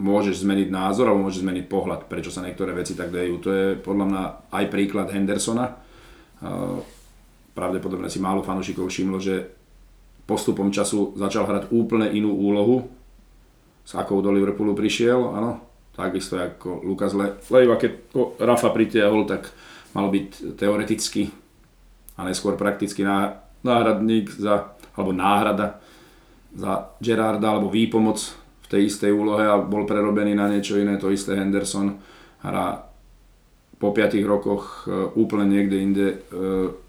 [0.00, 3.36] môžeš zmeniť názor alebo môžeš zmeniť pohľad, prečo sa niektoré veci tak dejú.
[3.44, 5.76] To je podľa mňa aj príklad Hendersona.
[7.52, 9.52] Pravdepodobne si málo fanúšikov všimlo, že
[10.24, 12.88] postupom času začal hrať úplne inú úlohu,
[13.82, 15.58] s akou do Liverpoolu prišiel, áno,
[15.92, 19.50] takisto ako Lukas Le- Leiva, keď Rafa pritiahol, tak
[19.92, 21.28] mal byť teoreticky
[22.16, 23.04] a neskôr prakticky
[23.66, 25.82] náhradník za, alebo náhrada
[26.54, 28.41] za Gerarda alebo výpomoc
[28.72, 32.00] tej istej úlohe a bol prerobený na niečo iné, to isté Henderson
[32.40, 32.88] hrá
[33.76, 36.16] po 5 rokoch e, úplne niekde inde e,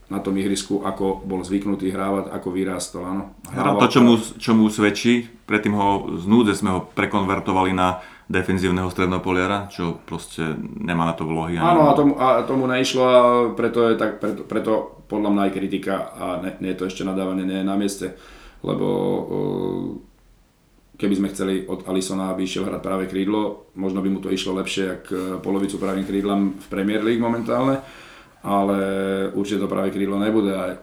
[0.07, 3.03] na tom ihrisku, ako bol zvyknutý hrávať, ako vyrástol.
[3.03, 3.23] Áno.
[3.49, 7.99] Hrával to, čo mu, čo mu svedčí, predtým ho z núdze sme ho prekonvertovali na
[8.29, 11.57] defenzívneho strednopoliara, čo proste nemá na to vlohy.
[11.59, 13.19] Áno, a tomu, a tomu neišlo a
[13.57, 14.71] preto, je tak, preto, preto
[15.09, 16.25] podľa mňa aj kritika a
[16.61, 18.15] nie je to ešte nadávanie, nie je na mieste,
[18.61, 18.87] lebo
[20.97, 24.57] keby sme chceli od Alisona, aby išiel hrať práve krídlo, možno by mu to išlo
[24.61, 27.81] lepšie, ako polovicu pravým krídlam v Premier League momentálne
[28.43, 28.77] ale
[29.31, 30.77] určite to práve krídlo nebude a e,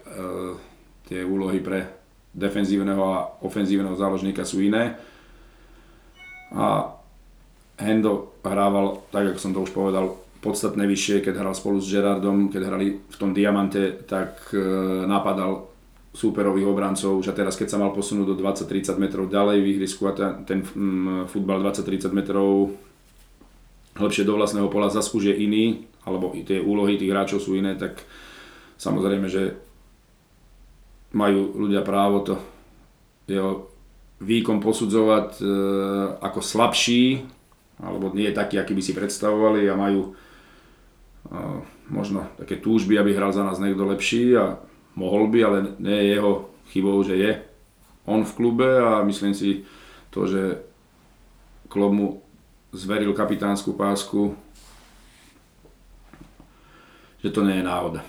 [1.04, 1.84] tie úlohy pre
[2.32, 4.96] defenzívneho a ofenzívneho záložníka sú iné.
[6.56, 6.96] A
[7.76, 12.48] Hendo hrával, tak ako som to už povedal, podstatne vyššie, keď hral spolu s Gerardom,
[12.48, 14.60] keď hrali v tom diamante, tak e,
[15.04, 15.68] napadal
[16.10, 20.10] súperových obrancov, už a teraz keď sa mal posunúť do 20-30 metrov ďalej v ihrisku
[20.10, 22.74] a ten, mm, futbal 20-30 metrov
[23.94, 27.78] lepšie do vlastného pola zas už je iný, alebo tie úlohy tých hráčov sú iné,
[27.78, 28.02] tak
[28.80, 29.54] samozrejme, že
[31.14, 32.34] majú ľudia právo to
[33.30, 33.70] jeho
[34.20, 35.44] výkon posudzovať e,
[36.22, 37.24] ako slabší,
[37.80, 40.10] alebo nie taký, aký by si predstavovali a majú e,
[41.90, 44.60] možno také túžby, aby hral za nás niekto lepší a
[45.00, 46.32] mohol by, ale nie je jeho
[46.68, 47.32] chybou, že je
[48.04, 49.64] on v klube a myslím si
[50.12, 50.60] to, že
[51.72, 52.08] klub mu
[52.76, 54.34] zveril kapitánsku pásku,
[57.22, 58.02] že to nie je náhoda.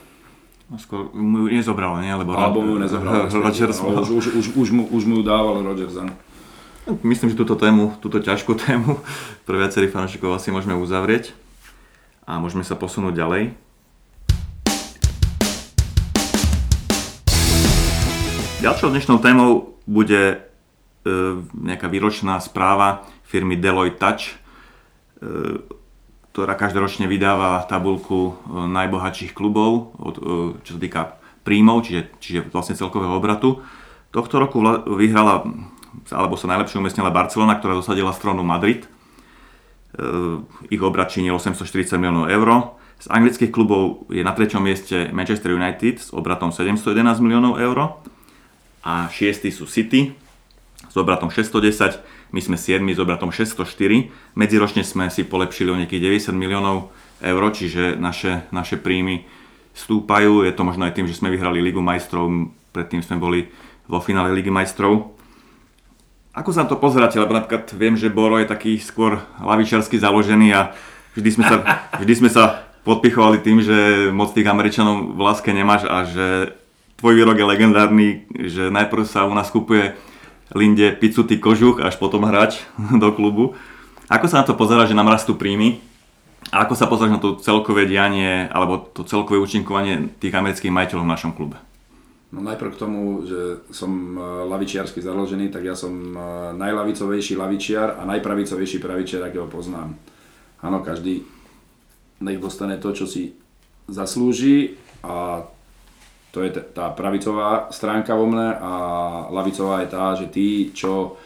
[0.71, 2.15] No, skôr mu ju nezobral, nie?
[2.15, 3.27] Lebo Alebo mu ju nezobral.
[3.45, 6.15] Rodgers už, už, už, už, mu, už mu ju dával Rodgers, áno.
[7.06, 8.97] Myslím, že túto tému, túto ťažkú tému
[9.45, 11.36] pre viacerých fanúšikov asi môžeme uzavrieť
[12.25, 13.43] a môžeme sa posunúť ďalej.
[18.62, 20.38] Ďalšou dnešnou témou bude e,
[21.50, 25.65] nejaká výročná správa firmy Deloitte Touch, e,
[26.30, 30.21] ktorá každoročne vydáva tabulku e, najbohatších klubov, od, e,
[30.62, 31.02] čo sa týka
[31.41, 33.65] príjmov, čiže, čiže vlastne celkového obratu.
[34.13, 35.41] Tohto roku vla, vyhrala,
[36.13, 38.86] alebo sa najlepšie umiestnila Barcelona, ktorá dosadila stranu Madrid.
[38.86, 38.89] E,
[40.69, 42.78] ich obrat činil 840 miliónov eur.
[43.02, 47.97] Z anglických klubov je na treťom mieste Manchester United s obratom 711 miliónov eur
[48.82, 50.13] a šiestí sú City
[50.89, 54.39] s obratom 610, my sme 7 s obratom 604.
[54.39, 59.28] Medziročne sme si polepšili o nejakých 90 miliónov eur, čiže naše, naše príjmy
[59.76, 60.48] stúpajú.
[60.48, 62.32] Je to možno aj tým, že sme vyhrali Ligu majstrov,
[62.72, 63.39] predtým sme boli
[63.88, 65.12] vo finále Ligy majstrov.
[66.32, 67.20] Ako sa na to pozeráte?
[67.20, 70.72] Lebo napríklad viem, že Boro je taký skôr lavičarsky založený a
[71.20, 71.56] vždy sme sa,
[72.02, 76.56] vždy sme sa podpichovali tým, že moc tých Američanov v láske nemáš a že
[77.02, 79.98] tvoj výrok je legendárny, že najprv sa u nás kupuje
[80.54, 82.62] Linde Picuty Kožuch až potom hráč
[83.02, 83.58] do klubu.
[84.06, 85.82] Ako sa na to pozerá, že nám rastú príjmy?
[86.54, 91.06] A ako sa pozeráš na to celkové dianie alebo to celkové účinkovanie tých amerických majiteľov
[91.10, 91.58] v našom klube?
[92.32, 96.18] No najprv k tomu, že som e, lavičiarsky založený, tak ja som e,
[96.56, 100.00] najlavicovejší lavičiar a najpravicovejší pravičiar, akého poznám.
[100.64, 101.28] Áno, každý
[102.24, 103.36] nech dostane to, čo si
[103.92, 105.44] zaslúži a
[106.32, 108.72] to je tá pravicová stránka vo mne a
[109.28, 111.20] lavicová je tá, že tí, čo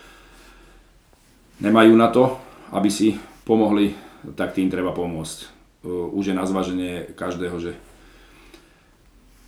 [1.61, 2.41] nemajú na to,
[2.73, 3.13] aby si
[3.45, 3.93] pomohli,
[4.33, 5.53] tak tým treba pomôcť.
[5.85, 7.77] Už je na zvaženie každého, že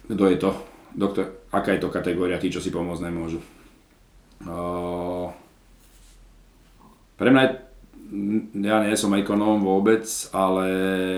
[0.07, 0.53] kto je to,
[0.93, 3.41] doktor, aká je to kategória, tí, čo si pomôcť nemôžu.
[7.17, 7.51] Pre mňa je,
[8.61, 10.65] ja nie som ekonóm vôbec, ale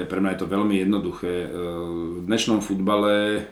[0.07, 1.51] pre mňa je to veľmi jednoduché.
[1.51, 3.43] V dnešnom futbale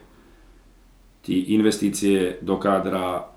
[1.27, 3.27] tí investície do kádra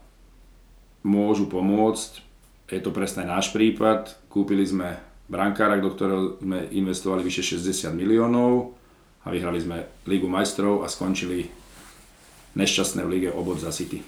[1.03, 2.22] môžu pomôcť.
[2.70, 4.14] Je to presne náš prípad.
[4.31, 8.79] Kúpili sme brankára, do ktorého sme investovali vyše 60 miliónov
[9.26, 11.50] a vyhrali sme Ligu majstrov a skončili
[12.55, 14.07] nešťastné v lige obod za City.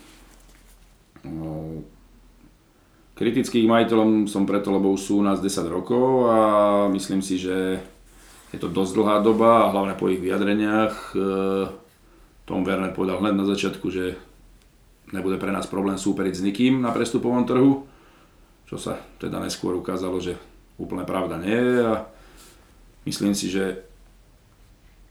[3.18, 6.38] Kritických majiteľom som preto, lebo už sú u nás 10 rokov a
[6.94, 7.82] myslím si, že
[8.54, 11.18] je to dosť dlhá doba a hlavne po ich vyjadreniach e,
[12.44, 14.18] Tom Werner povedal hneď na začiatku, že
[15.14, 17.86] nebude pre nás problém súperiť s nikým na prestupovom trhu,
[18.66, 20.34] čo sa teda neskôr ukázalo, že
[20.80, 21.94] úplne pravda nie je a
[23.06, 23.84] myslím si, že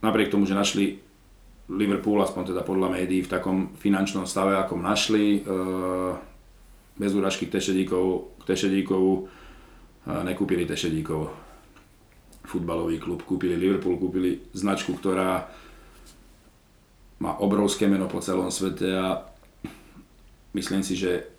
[0.02, 1.00] napriek tomu, že našli
[1.72, 5.42] Liverpool, aspoň teda podľa médií, v takom finančnom stave, akom našli, e,
[7.00, 9.22] bez úražky k Tešedíkov, k Tešedíkovu e,
[10.28, 11.32] nekúpili Tešedíkov.
[12.44, 15.48] Futbalový klub, kúpili Liverpool, kúpili značku, ktorá
[17.22, 19.08] má obrovské meno po celom svete a
[20.58, 21.30] myslím si, že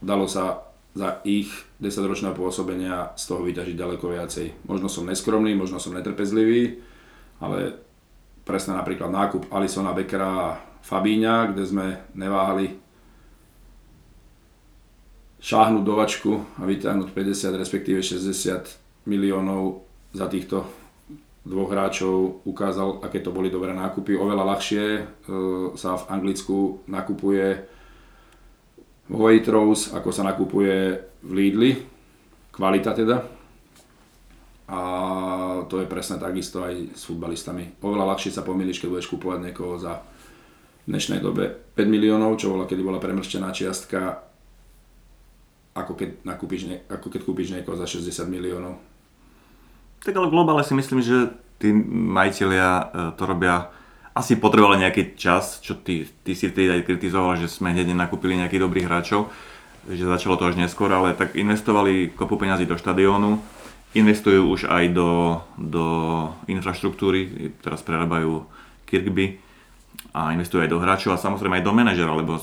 [0.00, 0.64] dalo sa
[0.96, 4.46] za ich 10-ročného pôsobenia z toho vyťažiť ďaleko viacej.
[4.64, 6.80] Možno som neskromný, možno som netrpezlivý,
[7.44, 7.76] ale
[8.48, 11.86] presne napríklad nákup Alisona Beckera a Fabíňa, kde sme
[12.16, 12.80] neváhali
[15.38, 19.86] šáhnuť do vačku a vyťahnuť 50 respektíve 60 miliónov
[20.16, 20.66] za týchto
[21.46, 24.18] dvoch hráčov ukázal, aké to boli dobré nákupy.
[24.18, 25.00] Oveľa ľahšie e,
[25.78, 27.46] sa v Anglicku nakupuje
[29.08, 31.72] v Waitrose, ako sa nakupuje v Lidli.
[32.52, 33.24] Kvalita teda.
[34.68, 34.80] A
[35.64, 37.80] to je presne takisto aj s futbalistami.
[37.80, 40.04] Oveľa ľahšie sa pomýliš, keď budeš kupovať niekoho za
[40.84, 44.24] v dnešnej dobe 5 miliónov, čo bola, kedy bola premrštená čiastka,
[45.72, 48.87] ako keď, nakúpiš, ako keď kúpiš niekoho za 60 miliónov
[50.04, 52.84] tak ale v globále si myslím, že tí majiteľia e,
[53.18, 53.70] to robia
[54.18, 58.34] asi potrebovali nejaký čas, čo ty, ty si tedy aj kritizoval, že sme hneď nakúpili
[58.34, 59.30] nejakých dobrých hráčov,
[59.86, 63.38] že začalo to až neskôr, ale tak investovali kopu peňazí do štadiónu,
[63.94, 65.86] investujú už aj do, do
[66.50, 68.42] infraštruktúry, teraz prerábajú
[68.90, 69.38] Kirkby
[70.12, 72.42] a investujú aj do hráčov a samozrejme aj do manažera, lebo uh,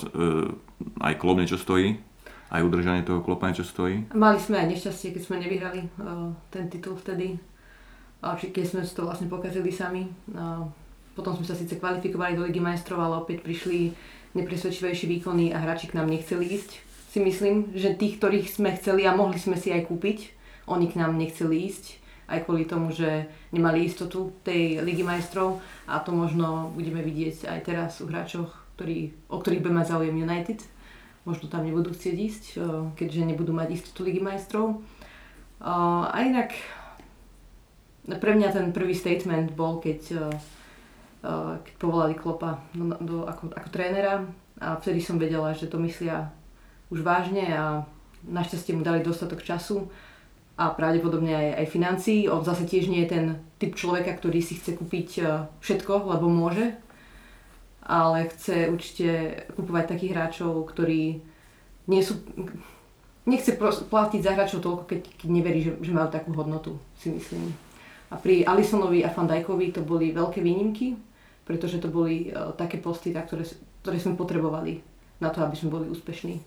[1.03, 1.99] aj klub niečo stojí,
[2.55, 4.07] aj udržanie toho klopa niečo stojí?
[4.15, 7.35] Mali sme aj nešťastie, keď sme nevyhrali uh, ten titul vtedy.
[8.23, 10.07] A či keď sme to vlastne pokazili sami.
[10.31, 10.65] Uh,
[11.15, 13.95] potom sme sa síce kvalifikovali do Ligy majstrov, ale opäť prišli
[14.35, 16.83] nepresvedčivejšie výkony a hráči k nám nechceli ísť.
[17.15, 20.35] Si myslím, že tých, ktorých sme chceli a mohli sme si aj kúpiť,
[20.67, 26.01] oni k nám nechceli ísť aj kvôli tomu, že nemali istotu tej Ligy majstrov a
[26.01, 30.59] to možno budeme vidieť aj teraz u hráčoch, ktorí, o ktorých bude mať záujem United.
[31.25, 32.43] Možno tam nebudú chcieť ísť,
[32.93, 34.85] keďže nebudú mať istotu Ligy majstrov.
[35.57, 36.53] A inak
[38.05, 40.29] pre mňa ten prvý statement bol, keď,
[41.65, 44.21] keď povolali Klopa do, do, ako, ako trénera
[44.61, 46.29] a vtedy som vedela, že to myslia
[46.93, 47.89] už vážne a
[48.29, 49.89] našťastie mu dali dostatok času
[50.55, 52.29] a pravdepodobne aj, aj financií.
[52.29, 53.25] On zase tiež nie je ten
[53.57, 55.25] typ človeka, ktorý si chce kúpiť
[55.59, 56.77] všetko, lebo môže,
[57.85, 59.09] ale chce určite
[59.53, 61.21] kupovať takých hráčov, ktorí
[61.85, 62.17] nie sú...
[63.25, 63.57] Nechce
[63.89, 67.53] platiť za hráčov toľko, keď, keď neverí, že, že majú takú hodnotu, si myslím.
[68.13, 70.93] A pri Alisonovi a Fandajkovi to boli veľké výnimky,
[71.41, 73.49] pretože to boli uh, také posty, tak, ktoré,
[73.81, 74.81] ktoré sme potrebovali
[75.17, 76.37] na to, aby sme boli úspešní.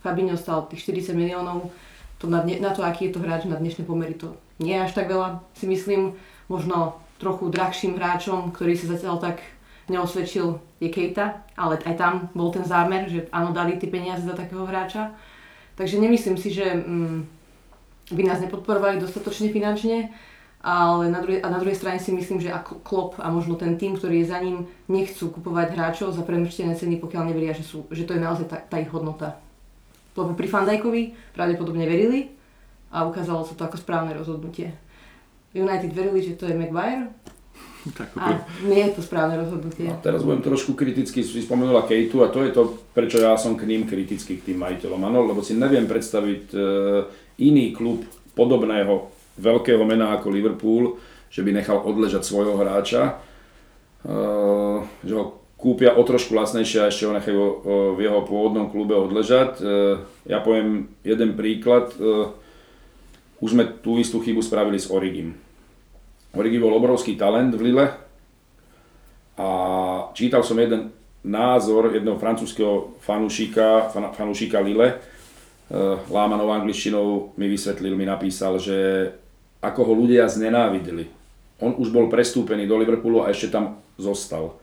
[0.00, 1.68] Fabinho stal tých 40 miliónov,
[2.16, 4.84] to na, dne, na to, aký je to hráč na dnešné pomery, to nie je
[4.88, 6.16] až tak veľa, si myslím.
[6.48, 9.42] Možno trochu drahším hráčom, ktorý sa zatiaľ tak
[9.88, 14.34] neosvedčil, je Kejta, ale aj tam bol ten zámer, že áno, dali tie peniaze za
[14.34, 15.14] takého hráča.
[15.78, 17.18] Takže nemyslím si, že mm,
[18.12, 20.10] by nás nepodporovali dostatočne finančne,
[20.62, 23.74] ale na druhej, a na druhej strane si myslím, že ako Klopp a možno ten
[23.74, 27.90] tým, ktorý je za ním, nechcú kupovať hráčov za premrštené ceny, pokiaľ neveria, že, sú,
[27.90, 29.42] že to je naozaj tá, tá ich hodnota
[30.16, 32.28] lebo pri Fandajkovi pravdepodobne verili
[32.92, 34.76] a ukázalo sa to ako správne rozhodnutie.
[35.56, 37.12] United verili, že to je Maguire
[38.22, 39.90] a nie je to správne rozhodnutie.
[39.90, 43.58] A teraz budem trošku kriticky, si spomenula Kejtu a to je to, prečo ja som
[43.58, 45.00] k ním kritický, k tým majiteľom.
[45.02, 46.58] Áno, lebo si neviem predstaviť e,
[47.42, 48.06] iný klub
[48.38, 53.14] podobného veľkého mena ako Liverpool, že by nechal odležať svojho hráča, e,
[55.02, 57.42] že ho kúpia o trošku lacnejšie a ešte ho nechajú
[57.94, 59.62] v jeho pôvodnom klube odležať.
[59.62, 59.62] E,
[60.26, 61.94] ja poviem jeden príklad.
[61.94, 62.34] E,
[63.38, 65.38] už sme tú istú chybu spravili s Origim.
[66.32, 67.86] Origi bol obrovský talent v Lille
[69.36, 69.48] a
[70.16, 70.92] čítal som jeden
[71.22, 74.96] názor jedného francúzského fanúšika, fanúšika Lille, e,
[76.10, 79.08] lámanou angličtinou mi vysvetlil, mi napísal, že
[79.60, 81.06] ako ho ľudia znenávideli.
[81.62, 84.62] On už bol prestúpený do Liverpoolu a ešte tam zostal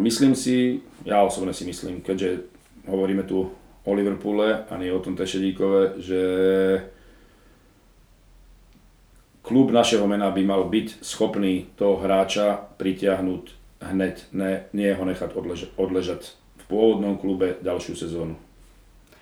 [0.00, 2.48] Myslím si, ja osobne si myslím, keďže
[2.88, 3.52] hovoríme tu
[3.84, 6.20] o Liverpoole a nie o tom Tešedíkove, že
[9.44, 13.42] klub našeho mena by mal byť schopný toho hráča pritiahnuť
[13.84, 18.40] hneď, ne, nie ho nechať odlež- odležať v pôvodnom klube ďalšiu sezónu.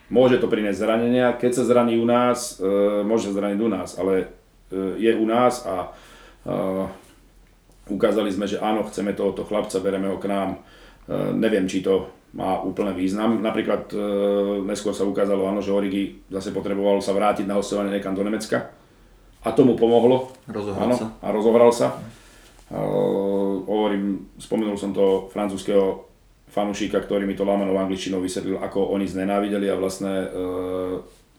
[0.06, 4.30] Môže to priniesť zranenia, keď sa zraní u nás, e, môže zraniť u nás, ale
[4.70, 5.90] e, je u nás a
[6.46, 7.02] e,
[7.90, 10.50] Ukázali sme, že áno, chceme tohoto chlapca, bereme ho k nám.
[10.54, 10.58] E,
[11.34, 13.42] neviem, či to má úplný význam.
[13.42, 13.96] Napríklad e,
[14.62, 18.70] neskôr sa ukázalo, áno, že Origi zase potreboval sa vrátiť na hostovanie niekam do Nemecka.
[19.42, 20.30] A tomu pomohlo.
[20.46, 21.06] Rozohral áno, sa.
[21.18, 21.98] A rozohral sa.
[22.70, 22.78] E,
[23.66, 26.06] hovorím, spomenul som to francúzského
[26.52, 30.26] fanúšika, ktorý mi to lámanou angličtinou vysvetlil, ako oni znenávideli a vlastne e,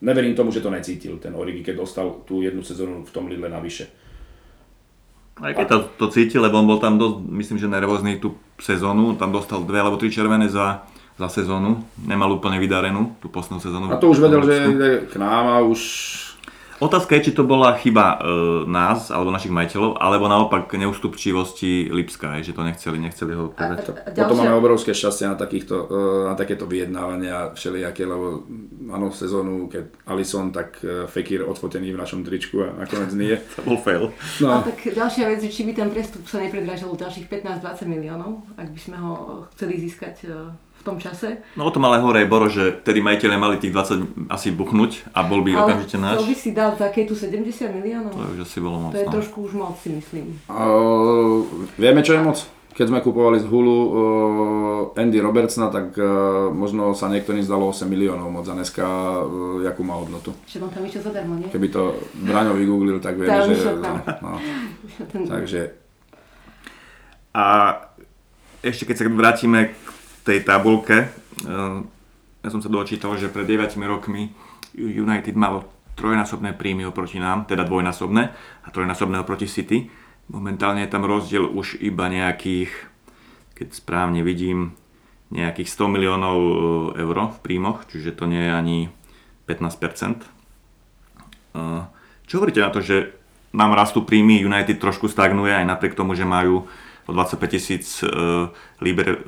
[0.01, 3.47] neverím tomu, že to necítil ten Origi, keď dostal tú jednu sezónu v tom Lidle
[3.47, 3.87] navyše.
[5.39, 9.17] Aj keď to, to cítil, lebo on bol tam dosť, myslím, že nervózny tú sezónu,
[9.17, 10.85] tam dostal dve alebo tri červené za,
[11.17, 13.89] za sezónu, nemal úplne vydarenú tú poslednú sezónu.
[13.89, 15.81] A to už vedel, že ide k nám a už
[16.83, 22.43] Otázka je, či to bola chyba e, nás alebo našich majiteľov, alebo naopak neústupčivosti Lipska,
[22.43, 24.11] že to nechceli, nechceli ho povedať.
[24.11, 24.27] ďalšia...
[24.27, 25.95] Potom máme obrovské šťastie na, takýchto, e,
[26.27, 28.43] na takéto vyjednávania všelijaké, lebo
[28.91, 33.31] áno, sezónu, keď Alison, tak e, Fekir odfotený v našom tričku a nakoniec nie.
[33.55, 34.11] to bol fail.
[34.43, 34.59] No.
[34.59, 38.79] A tak ďalšia vec, či by ten prestup sa nepredražil ďalších 15-20 miliónov, ak by
[38.79, 39.11] sme ho
[39.55, 40.51] chceli získať e,
[40.83, 41.39] v tom čase.
[41.55, 45.15] No o tom ale hore je Boro, že tedy majiteľe mali tých 20 asi buchnúť
[45.15, 46.19] a bol by ale okamžite náš.
[46.19, 47.39] Ale by si dal také tu 70
[47.71, 48.11] miliónov?
[48.11, 48.91] To už asi bolo moc.
[48.91, 49.15] To je no.
[49.15, 50.35] trošku už moc si myslím.
[50.51, 51.47] Uh,
[51.79, 52.37] vieme čo je moc?
[52.73, 57.87] Keď sme kupovali z Hulu uh, Andy Robertsona, tak uh, možno sa niektorým zdalo 8
[57.87, 60.35] miliónov moc a dneska uh, jakú má hodnotu.
[60.51, 61.47] Že on tam išiel zadarmo, nie?
[61.47, 61.95] Keby to
[62.27, 63.71] Braňo vygooglil, tak vieme, že...
[63.79, 64.31] No, no.
[65.31, 65.79] Takže...
[67.33, 67.45] A
[68.63, 69.92] ešte keď sa vrátime k
[70.23, 71.07] tej tabulke.
[71.07, 71.77] Eh,
[72.43, 74.31] ja som sa dočítal, že pred 9 rokmi
[74.75, 78.23] United malo trojnásobné príjmy oproti nám, teda dvojnásobné
[78.65, 79.87] a trojnásobné oproti City.
[80.31, 82.71] Momentálne je tam rozdiel už iba nejakých,
[83.53, 84.73] keď správne vidím,
[85.29, 86.39] nejakých 100 miliónov
[86.97, 88.77] eur v príjmoch, čiže to nie je ani
[89.45, 90.25] 15%.
[92.25, 93.13] Čo hovoríte na to, že
[93.53, 96.65] nám rastú príjmy, United trošku stagnuje aj napriek tomu, že majú
[97.07, 97.99] o 25 tisíc
[98.79, 99.23] liber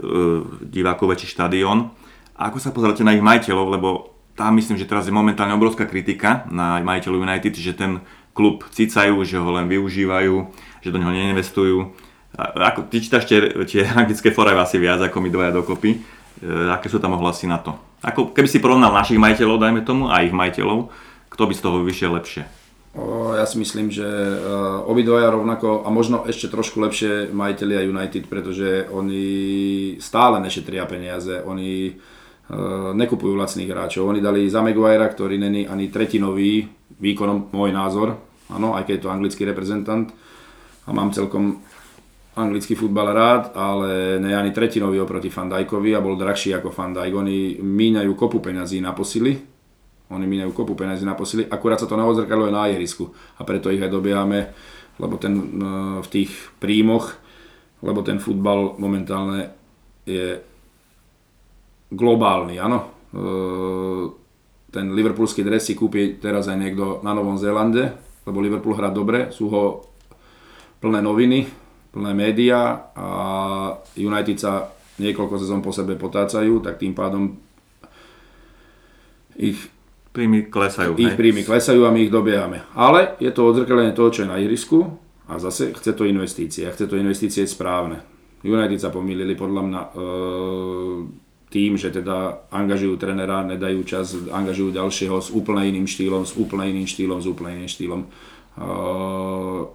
[0.64, 1.92] divákov väčší štadión.
[2.36, 3.90] A ako sa pozeráte na ich majiteľov, lebo
[4.36, 8.04] tam myslím, že teraz je momentálne obrovská kritika na majiteľov United, že ten
[8.36, 10.36] klub cicajú, že ho len využívajú,
[10.84, 11.96] že do neho neinvestujú.
[12.36, 15.96] A, ako, ty čítaš tie, tie anglické fora asi viac ako my dvaja dokopy.
[15.96, 15.98] E,
[16.68, 17.80] aké sú tam ohlasy na to?
[18.04, 20.92] Ako, keby si porovnal našich majiteľov, dajme tomu, a ich majiteľov,
[21.32, 22.44] kto by z toho vyšiel lepšie?
[23.36, 28.88] Ja si myslím, že uh, obidvaja rovnako a možno ešte trošku lepšie majiteľia United, pretože
[28.88, 29.28] oni
[30.00, 31.44] stále nešetria peniaze.
[31.44, 31.96] Oni
[32.46, 32.54] Eh,
[32.94, 34.06] nekupujú lacných hráčov.
[34.06, 36.70] Oni dali za Maguire, ktorý není ani tretinový
[37.02, 38.22] výkonom, môj názor,
[38.54, 40.14] áno, aj keď je to anglický reprezentant
[40.86, 41.66] a mám celkom
[42.38, 46.94] anglický futbal rád, ale ne ani tretinový oproti Van Dijkovi a bol drahší ako Van
[46.94, 47.14] Dijk.
[47.18, 49.55] Oni míňajú kopu peňazí na posily,
[50.10, 53.82] oni míňajú kopu peňazí na posily, akurát sa to neodzrkadluje na ihrisku a preto ich
[53.82, 54.54] aj dobiehame,
[55.02, 55.44] lebo ten eh,
[56.02, 56.32] v tých
[56.62, 57.18] príjmoch,
[57.82, 59.54] lebo ten futbal momentálne
[60.06, 60.40] je
[61.92, 62.80] globálny, áno.
[62.82, 63.28] E,
[64.74, 67.94] ten liverpoolský dres si kúpi teraz aj niekto na Novom Zélande,
[68.26, 69.64] lebo Liverpool hrá dobre, sú ho
[70.82, 71.46] plné noviny,
[71.94, 73.08] plné médiá a
[73.96, 74.68] United sa
[75.00, 77.38] niekoľko sezón po sebe potácajú, tak tým pádom
[79.36, 79.60] ich
[80.16, 80.96] príjmy klesajú.
[80.96, 82.64] Ich príjmy klesajú a my ich dobiehame.
[82.72, 84.96] Ale je to odzrkadlenie toho, čo je na ihrisku
[85.28, 86.64] a zase chce to investície.
[86.64, 88.00] A chce to investície správne.
[88.48, 89.90] United sa pomýlili podľa mňa e,
[91.50, 96.72] tým, že teda angažujú trenera, nedajú čas, angažujú ďalšieho s úplne iným štýlom, s úplne
[96.72, 98.02] iným štýlom, s úplne iným štýlom.
[98.56, 99.68] Uh,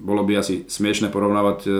[0.00, 1.76] bolo by asi smiešne porovnávať uh,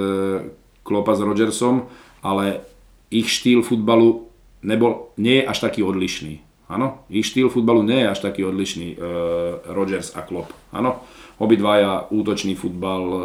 [0.85, 1.89] Klopa s Rodgersom,
[2.21, 2.65] ale
[3.09, 4.29] ich štýl futbalu
[4.61, 6.44] nebol, nie je až taký odlišný.
[6.65, 9.01] Áno, ich štýl futbalu nie je až taký odlišný uh,
[9.69, 10.49] Rodgers a Klopp.
[10.73, 11.05] Áno,
[11.37, 13.21] obidvaja útočný futbal, uh,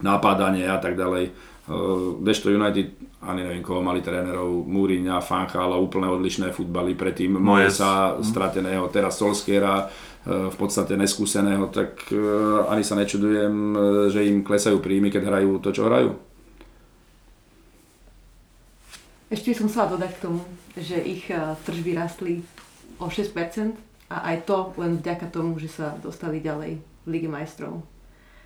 [0.00, 1.28] nápadanie a tak ďalej.
[1.68, 7.36] Uh, Dešto United, ani neviem koho mali trénerov, Múriňa, Fanchala, úplne odlišné futbaly, predtým.
[7.36, 13.54] Moesa, strateného, teraz Solskiera, uh, v podstate neskúseného, tak uh, ani sa nečudujem,
[14.08, 16.16] že im klesajú príjmy, keď hrajú to, čo hrajú.
[19.32, 20.44] Ešte som chcela dodať k tomu,
[20.76, 21.28] že ich
[21.66, 22.40] tržby rastli
[22.96, 23.76] o 6%
[24.12, 27.84] a aj to len vďaka tomu, že sa dostali ďalej v Lige majstrov.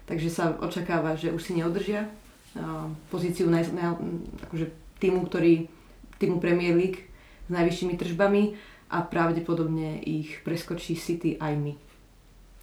[0.06, 2.06] Takže sa očakáva, že už si neodržia
[3.12, 4.00] pozíciu naj, naj,
[4.48, 4.66] akože
[5.02, 5.68] týmu, ktorý,
[6.16, 7.04] týmu Premier League
[7.46, 8.56] s najvyššími tržbami
[8.88, 11.72] a pravdepodobne ich preskočí City aj my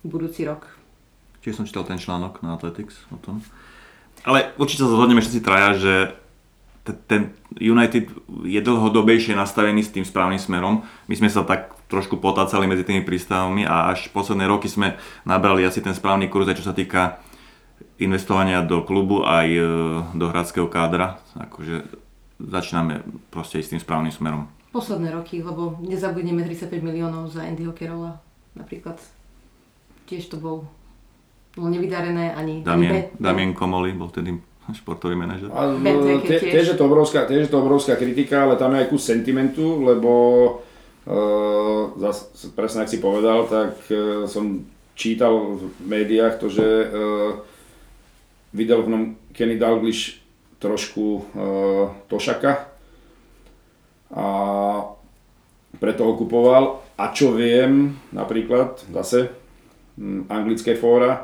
[0.04, 0.68] budúci rok.
[1.44, 3.44] Čiže som čítal ten článok na Athletics o tom.
[4.24, 5.94] Ale určite sa zhodneme všetci traja, že
[6.84, 8.12] ten United
[8.44, 10.84] je dlhodobejšie nastavený s tým správnym smerom.
[11.08, 15.64] My sme sa tak trošku potácali medzi tými prístavmi a až posledné roky sme nabrali
[15.64, 17.24] asi ten správny kurz, čo sa týka
[18.04, 19.62] investovania do klubu aj e,
[20.12, 21.24] do hradského kádra.
[21.40, 21.88] Akože
[22.42, 24.52] začíname proste ísť tým správnym smerom.
[24.76, 28.20] Posledné roky, lebo nezabudneme 35 miliónov za Andyho Kerola
[28.58, 28.98] napríklad.
[30.10, 30.68] Tiež to bol,
[31.56, 32.66] bol nevydarené ani...
[32.66, 34.36] Damien, Damien Komoli bol vtedy
[34.72, 35.52] športový manažer.
[36.40, 39.84] tiež, je to obrovská, tiež je to obrovská kritika, ale tam je aj kus sentimentu,
[39.84, 40.12] lebo
[41.04, 44.64] uh, zas, presne ak si povedal, tak uh, som
[44.96, 47.44] čítal v médiách to, že uh,
[48.54, 49.04] Videl v ňom
[49.34, 50.22] Kenny Dalglish
[50.62, 51.22] trošku e,
[52.06, 52.70] Tošaka
[54.14, 54.26] a
[55.82, 56.86] preto ho kupoval.
[56.94, 59.34] A čo viem, napríklad zase
[59.98, 61.22] m, anglické fóra, e,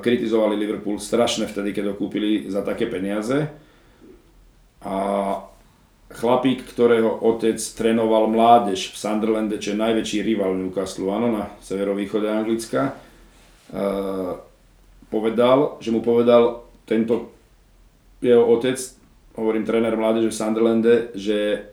[0.00, 3.50] kritizovali Liverpool strašne vtedy, keď ho kúpili za také peniaze.
[4.80, 4.96] A
[6.10, 12.26] chlapík, ktorého otec trénoval mládež v Sunderlande, čo je najväčší rival Newcastle, áno, na severovýchode
[12.26, 12.92] Anglicka, e,
[15.06, 17.30] povedal, že mu povedal tento
[18.18, 18.78] jeho otec,
[19.38, 21.70] hovorím tréner mládeže v Sunderlande, že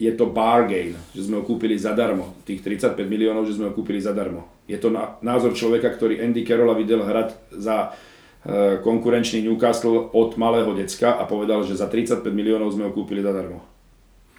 [0.00, 2.32] je to bargain, že sme ho kúpili zadarmo.
[2.48, 4.48] Tých 35 miliónov, že sme ho kúpili zadarmo.
[4.64, 4.88] Je to
[5.20, 7.92] názor človeka, ktorý Andy Carrolla videl hrať za
[8.40, 13.20] e, konkurenčný Newcastle od malého decka a povedal, že za 35 miliónov sme ho kúpili
[13.20, 13.60] zadarmo.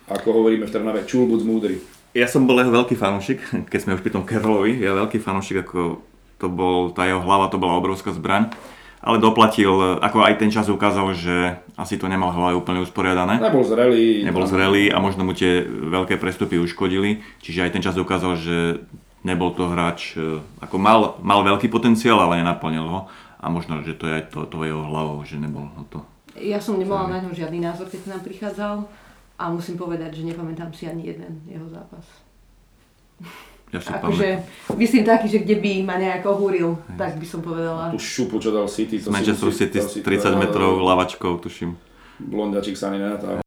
[0.10, 1.78] Ako hovoríme v Trnave, čul buď múdry.
[2.18, 3.40] Ja som bol jeho veľký fanúšik,
[3.72, 6.02] keď sme už pri tom Carrollovi, ja veľký fanúšik ako
[6.42, 8.50] to bol, tá jeho hlava to bola obrovská zbraň.
[9.02, 13.42] Ale doplatil, ako aj ten čas ukázal, že asi to nemal hlave úplne usporiadané.
[13.42, 14.22] Nebol zrelý.
[14.22, 17.26] Nebol zrelý a možno mu tie veľké prestupy uškodili.
[17.42, 18.86] Čiže aj ten čas ukázal, že
[19.26, 23.10] nebol to hráč, e, ako mal, mal veľký potenciál, ale nenaplnil ho.
[23.42, 26.06] A možno, že to je aj to, to jeho hlavou, že nebol to.
[26.38, 28.86] Ja som nemala na ňom žiadny názor, keď nám prichádzal.
[29.42, 32.06] a musím povedať, že nepamätám si ani jeden jeho zápas.
[33.72, 34.28] Ja si akože,
[34.76, 37.96] myslím taký, že kde by ma nejak ohúril, tak by som povedala.
[37.96, 41.80] Tú šupu, čo dal City, to Manchester City s 30 metrov lavačkou, tuším.
[42.20, 43.40] Blondačik sa ani nenatáva.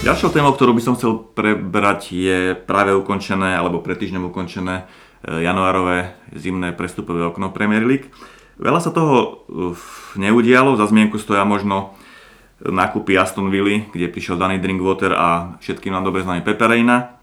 [0.00, 4.88] Ďalšou témou, ktorú by som chcel prebrať, je práve ukončené, alebo pred týždňom ukončené
[5.20, 8.08] e, januárové zimné prestupové okno Premier League.
[8.56, 9.76] Veľa sa toho e,
[10.16, 11.92] neudialo, za zmienku stoja možno
[12.62, 17.18] nákupy Aston Villa, kde prišiel Danny Drinkwater a všetkým nám dobre známy Peperejna.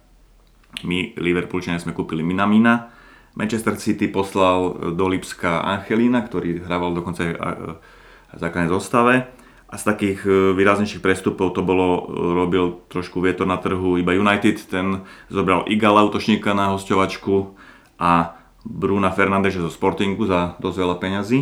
[0.83, 2.91] My, Liverpoolčania, sme kúpili Minamina.
[3.39, 7.55] Manchester City poslal do Lipska Angelina, ktorý hrával dokonca aj
[8.35, 9.13] v základnej zostave.
[9.69, 14.17] A z takých e, výraznejších prestupov to bolo, e, robil trošku vietor na trhu iba
[14.17, 17.53] United, ten zobral Igala, útočníka na hosťovačku
[18.01, 18.33] a
[18.65, 21.39] Bruna Fernandeša zo Sportingu za dosť veľa peňazí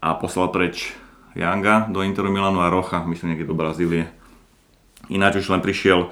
[0.00, 0.96] a poslal preč
[1.36, 4.08] Yanga do Interu Milanu a Rocha, myslím niekde do Brazílie.
[5.12, 6.10] Ináč už len prišiel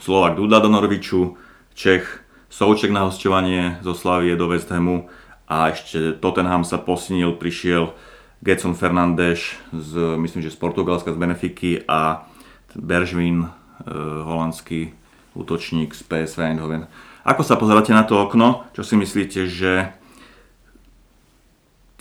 [0.00, 1.36] Slovak Duda do Norviču,
[1.76, 5.08] Čech Souček na hostovanie zo Slavie do West Hamu
[5.48, 7.92] a ešte Tottenham sa posilnil, prišiel
[8.40, 12.26] Getson Fernández z, myslím, že z Portugalska, z Benefiky a
[12.74, 13.48] Beržvin, e,
[14.24, 14.92] holandský
[15.32, 16.88] útočník z PSV Eindhoven.
[17.22, 18.66] Ako sa pozeráte na to okno?
[18.74, 19.94] Čo si myslíte, že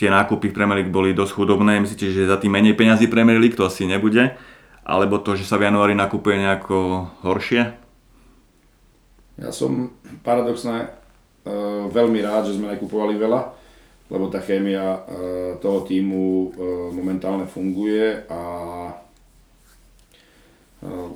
[0.01, 1.77] tie nákupy v Premier League boli dosť chudobné.
[1.77, 4.33] Myslíte, že za tým menej peňazí Premier League to asi nebude?
[4.81, 7.77] Alebo to, že sa v januári nakupuje nejako horšie?
[9.37, 9.93] Ja som
[10.25, 13.41] paradoxne uh, veľmi rád, že sme nekupovali veľa,
[14.09, 16.49] lebo tá chémia uh, toho týmu uh,
[16.89, 18.41] momentálne funguje a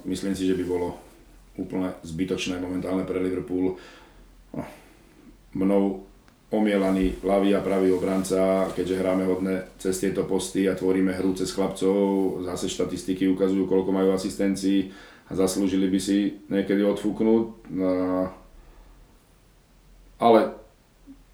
[0.05, 0.93] myslím si, že by bolo
[1.57, 3.81] úplne zbytočné momentálne pre Liverpool
[5.57, 6.04] mnou
[6.55, 11.51] omielaný ľavý a pravý obranca, keďže hráme hodne cez tieto posty a tvoríme hru cez
[11.51, 14.95] chlapcov, zase štatistiky ukazujú, koľko majú asistencií
[15.27, 17.43] a zaslúžili by si niekedy odfúknúť.
[17.75, 17.91] No,
[20.21, 20.39] ale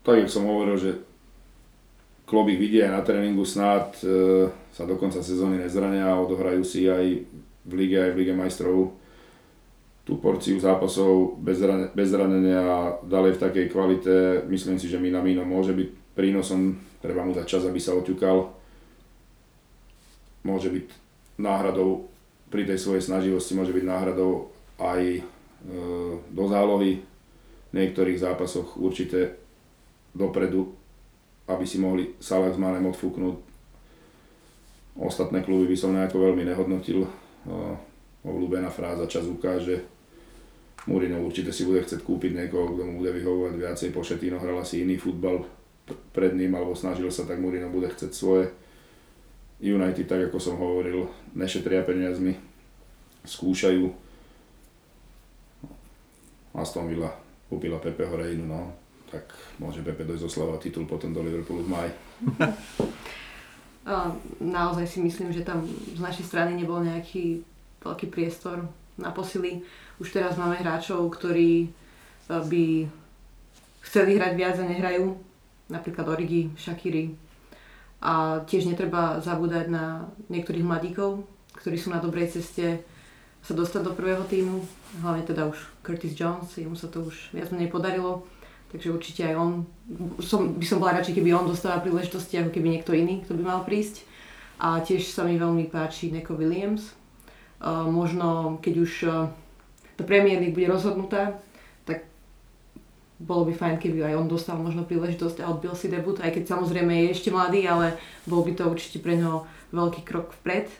[0.02, 0.92] tak, jak som hovoril, že
[2.26, 6.88] klobík vidí aj na tréningu, snad e, sa do konca sezóny nezrania a odohrajú si
[6.88, 7.28] aj
[7.62, 9.01] v lige, aj v lige majstrov
[10.12, 15.00] tú porciu zápasov bez, rane, bez ranenia a ďalej v takej kvalite, myslím si, že
[15.00, 18.44] Minamino môže byť prínosom, treba mu dať čas, aby sa oťukal.
[20.44, 20.88] Môže byť
[21.40, 22.12] náhradou,
[22.52, 24.52] pri tej svojej snaživosti môže byť náhradou
[24.84, 25.22] aj e,
[26.28, 27.00] do zálohy
[27.72, 29.40] v niektorých zápasoch určite
[30.12, 30.76] dopredu,
[31.48, 33.40] aby si mohli Salah s Manem odfúknúť.
[35.00, 37.08] Ostatné kluby by som nejako veľmi nehodnotil.
[37.08, 37.10] E,
[38.28, 40.01] obľúbená fráza čas ukáže.
[40.90, 43.90] Mourinho určite si bude chcieť kúpiť niekoho, kto mu bude vyhovovať viacej.
[43.94, 45.46] Pošetino hral asi iný futbal
[46.10, 48.50] pred ním, alebo snažil sa, tak Mourinho bude chcieť svoje.
[49.62, 51.06] United, tak ako som hovoril,
[51.38, 52.34] nešetria peniazmi,
[53.30, 53.94] skúšajú.
[56.58, 57.14] Aston Villa
[57.46, 58.74] kúpila Pepe Reinu, no,
[59.14, 59.30] tak
[59.62, 61.92] môže Pepe dojsť oslavovať titul potom do Liverpoolu v maji.
[64.42, 67.46] Naozaj si myslím, že tam z našej strany nebol nejaký
[67.86, 68.66] veľký priestor
[68.98, 69.64] na posily.
[70.02, 71.68] Už teraz máme hráčov, ktorí e,
[72.28, 72.64] by
[73.88, 75.16] chceli hrať viac a nehrajú.
[75.72, 77.16] Napríklad Origi, Shakiri.
[78.02, 81.24] A tiež netreba zabúdať na niektorých mladíkov,
[81.56, 82.82] ktorí sú na dobrej ceste
[83.42, 84.62] sa dostať do prvého týmu.
[85.02, 88.26] Hlavne teda už Curtis Jones, jemu sa to už viac menej podarilo.
[88.72, 89.52] Takže určite aj on,
[90.24, 93.44] som, by som bola radšej, keby on dostával príležitosti, ako keby niekto iný, kto by
[93.44, 94.08] mal prísť.
[94.62, 96.96] A tiež sa mi veľmi páči Neko Williams,
[97.68, 98.92] možno keď už
[100.02, 101.38] tá Premier League bude rozhodnutá,
[101.86, 102.10] tak
[103.22, 106.58] bolo by fajn, keby aj on dostal možno príležitosť a odbil si debut, aj keď
[106.58, 110.74] samozrejme je ešte mladý, ale bol by to určite pre neho veľký krok vpred.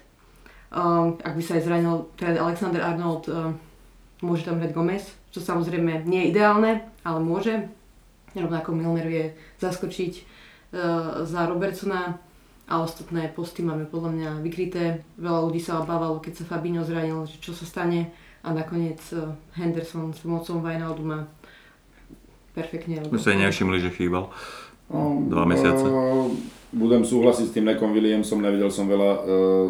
[0.72, 3.60] Um, ak by sa aj zranil teda Alexander Arnold, um,
[4.24, 7.68] môže tam hrať Gomez, čo samozrejme nie je ideálne, ale môže.
[8.32, 9.26] Rovnako Milner vie
[9.60, 12.16] zaskočiť uh, za Robertsona
[12.72, 15.04] a ostatné posty máme podľa mňa vykryté.
[15.20, 19.28] Veľa ľudí sa obávalo, keď sa Fabinho zranil, že čo sa stane a nakoniec eh,
[19.60, 21.28] Henderson s pomocou Wijnalduma
[22.56, 23.04] perfektne.
[23.12, 24.32] My sa nevšimli, že chýbal.
[24.92, 25.88] No, Dva mesiace.
[25.88, 26.32] Uh,
[26.72, 29.22] budem súhlasiť s tým Nekom Williamsom, nevidel som veľa uh,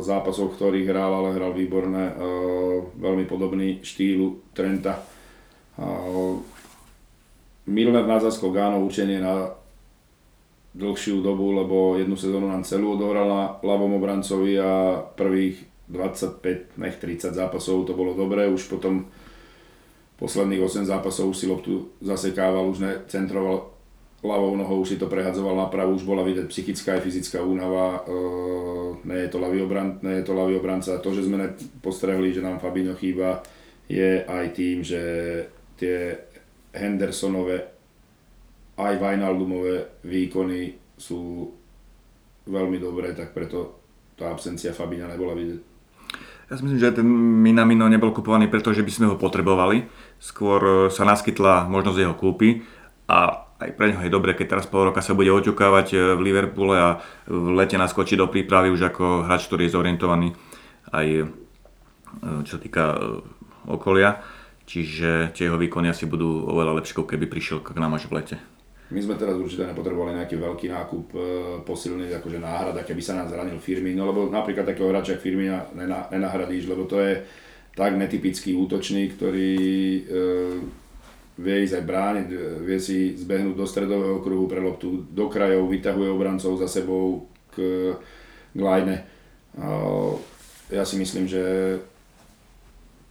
[0.02, 2.18] zápasov, ktorých hral, ale hral výborné.
[2.18, 5.02] Uh, veľmi podobný štýlu Trenta.
[5.78, 6.42] Uh,
[7.70, 9.61] Milner na zaskok, áno, učenie na
[10.72, 15.60] dlhšiu dobu, lebo jednu sezónu nám celú odohral na ľavom obrancovi a prvých
[15.92, 19.12] 25, nech 30 zápasov to bolo dobré, už potom
[20.16, 23.72] posledných 8 zápasov si loptu zasekával, už necentroval
[24.22, 28.94] ľavou nohou si to prehadzoval na pravú, už bola vidieť psychická aj fyzická únava, uh,
[29.02, 29.98] nie je to ľavý obran,
[30.56, 31.02] obranca.
[31.02, 33.42] To, že sme postrehli, že nám Fabinho chýba,
[33.90, 35.02] je aj tým, že
[35.76, 36.22] tie
[36.72, 37.71] Hendersonové
[38.78, 41.52] aj Wijnaldumové výkony sú
[42.48, 43.82] veľmi dobré, tak preto
[44.16, 45.60] tá absencia Fabina nebola vidieť.
[46.52, 49.88] Ja si myslím, že ten Minamino nebol kupovaný preto, že by sme ho potrebovali.
[50.20, 52.68] Skôr sa naskytla možnosť jeho kúpy
[53.08, 56.22] a aj pre neho je dobre, keď teraz pol roka sa bude oťukávať e, v
[56.26, 56.90] Liverpoole a
[57.30, 60.28] v lete naskočí do prípravy už ako hráč, ktorý je zorientovaný
[60.90, 61.24] aj e,
[62.44, 63.22] čo týka e,
[63.70, 64.18] okolia.
[64.66, 68.36] Čiže tie jeho výkony asi budú oveľa lepšie, keby prišiel k nám až v lete.
[68.92, 71.06] My sme teraz určite nepotrebovali nejaký veľký nákup
[71.64, 75.64] posilný, akože náhrada, keby sa nám zranil firmy, no lebo napríklad takého hráča Firmina
[76.12, 77.24] nenahradíš, lebo to je
[77.72, 79.56] tak netypický útočník, ktorý
[81.40, 82.28] vie ísť aj brániť,
[82.68, 87.96] vie si zbehnúť do stredového kruhu pre loptu, do krajov, vyťahuje obrancov za sebou k,
[88.52, 88.60] k.
[90.72, 91.44] Ja si myslím, že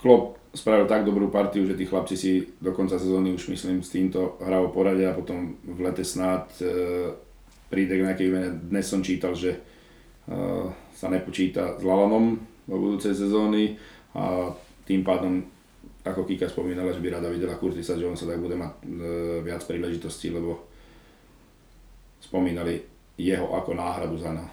[0.00, 3.94] Klopp spravil tak dobrú partiu, že tí chlapci si do konca sezóny už myslím s
[3.94, 6.66] týmto hravo poradia a potom v lete snad e,
[7.70, 8.50] príde k nejakej výmene.
[8.66, 9.58] Dnes som čítal, že e,
[10.94, 12.34] sa nepočíta s Lalanom
[12.66, 13.78] vo budúcej sezóny
[14.14, 14.50] a
[14.82, 15.46] tým pádom
[16.02, 18.86] ako Kika spomínala, že by rada videla Curtisa Jonesa, tak bude mať e,
[19.46, 20.66] viac príležitostí, lebo
[22.18, 22.82] spomínali
[23.14, 24.44] jeho ako náhradu za na.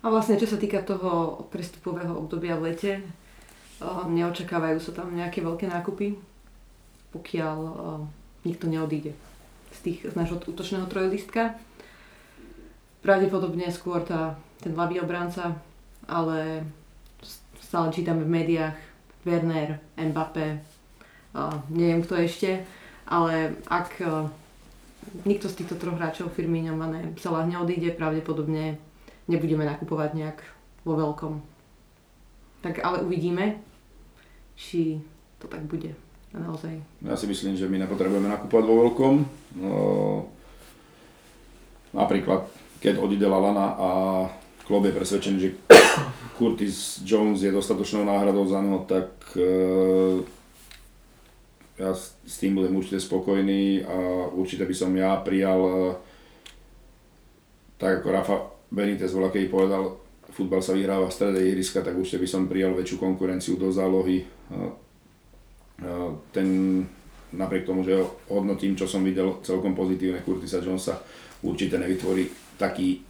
[0.00, 2.92] A vlastne čo sa týka toho prestupového obdobia v lete,
[3.84, 6.16] neočakávajú sa tam nejaké veľké nákupy,
[7.12, 7.72] pokiaľ e,
[8.48, 9.12] nikto neodíde
[9.76, 11.60] z, tých, z nášho útočného trojlistka.
[13.04, 15.60] Pravdepodobne skôr tá, ten ľavý obranca,
[16.08, 16.64] ale
[17.60, 18.78] stále čítame v médiách
[19.26, 20.62] Werner, Mbappé,
[21.34, 22.62] uh, neviem kto ešte,
[23.10, 24.30] ale ak uh,
[25.26, 28.78] nikto z týchto troch hráčov firmy Mané Salah neodíde, pravdepodobne
[29.26, 30.38] nebudeme nakupovať nejak
[30.86, 31.55] vo veľkom.
[32.66, 33.62] Tak ale uvidíme,
[34.58, 34.98] či
[35.38, 35.94] to tak bude
[36.34, 36.82] naozaj.
[36.98, 39.14] Ja si myslím, že my nepotrebujeme nakupovať vo veľkom.
[39.62, 39.74] No,
[41.94, 42.50] napríklad,
[42.82, 43.90] keď odíde Lalana a
[44.66, 45.54] klub je presvedčený, že
[46.34, 50.26] Curtis Jones je dostatočnou náhradou za neho, tak uh,
[51.78, 55.94] ja s tým budem určite spokojný a určite by som ja prijal, uh,
[57.78, 58.36] tak ako Rafa
[58.74, 60.02] Benitez voľa, keď povedal,
[60.36, 64.20] futbal sa vyhráva v strede ihriska, tak určite by som prijal väčšiu konkurenciu do zálohy.
[64.52, 64.68] Uh,
[65.80, 66.84] uh, ten,
[67.32, 71.00] napriek tomu, že ho hodnotím, čo som videl celkom pozitívne Curtisa Jonesa,
[71.40, 72.28] určite nevytvorí
[72.60, 73.00] taký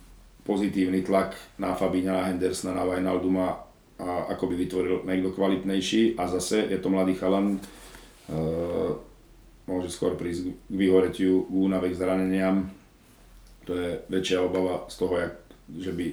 [0.46, 3.66] pozitívny tlak na Fabíňa, na Hendersona, na Wijnalduma
[3.98, 7.58] a ako by vytvoril niekto kvalitnejší a zase je to mladý chalan,
[8.30, 8.94] uh,
[9.66, 12.70] môže skôr prísť k vyhoretiu, k únave, k zraneniam.
[13.66, 15.34] To je väčšia obava z toho, jak,
[15.74, 16.06] že by,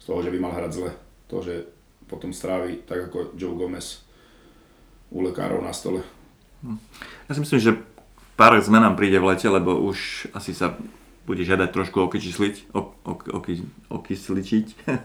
[0.00, 0.90] z toho, že by mal hrať zle.
[1.28, 1.68] To, že
[2.08, 4.02] potom strávi, tak ako Joe Gomez
[5.14, 6.02] u lekárov na stole.
[6.66, 6.80] Hm.
[7.28, 7.72] Ja si myslím, že
[8.34, 10.74] pár zmenám príde v lete, lebo už asi sa
[11.28, 13.46] bude žiadať trošku okysliť, ok, ok,
[13.86, 14.06] ok,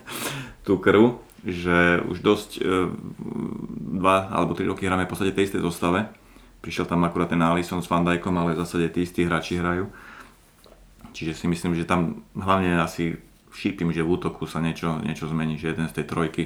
[0.66, 2.90] tú krv, že už dosť e,
[4.02, 6.10] dva alebo tri roky hráme v podstate tej istej zostave.
[6.66, 9.86] Prišiel tam akurát ten Alisson s Van Dijkom, ale v zásade tí istí hráči hrajú.
[11.14, 13.22] Čiže si myslím, že tam hlavne asi
[13.56, 16.44] šípim, že v útoku sa niečo, niečo zmení, že jeden z tej trojky,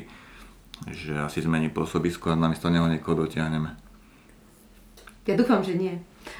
[0.87, 3.75] že asi zmení pôsobisko a namiesto neho niekoho dotiahneme.
[5.27, 5.93] Ja dúfam, že nie.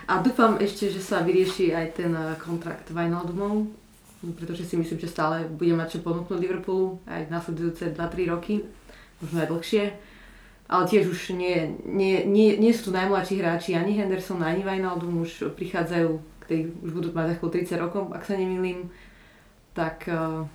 [0.09, 3.70] A dúfam ešte, že sa vyrieši aj ten eh, kontrakt Wijnaldumov,
[4.38, 8.65] pretože si myslím, že stále bude mať čo ponúknuť Liverpoolu aj nasledujúce 2-3 roky,
[9.24, 9.84] možno aj dlhšie.
[10.70, 15.26] Ale tiež už nie, nie, nie, nie sú tu najmladší hráči, ani Henderson, ani Wijnaldum
[15.26, 16.09] už prichádzajú,
[16.45, 18.93] ktorí už budú mať za 30 rokov, ak sa nemýlim,
[19.74, 20.45] tak uh,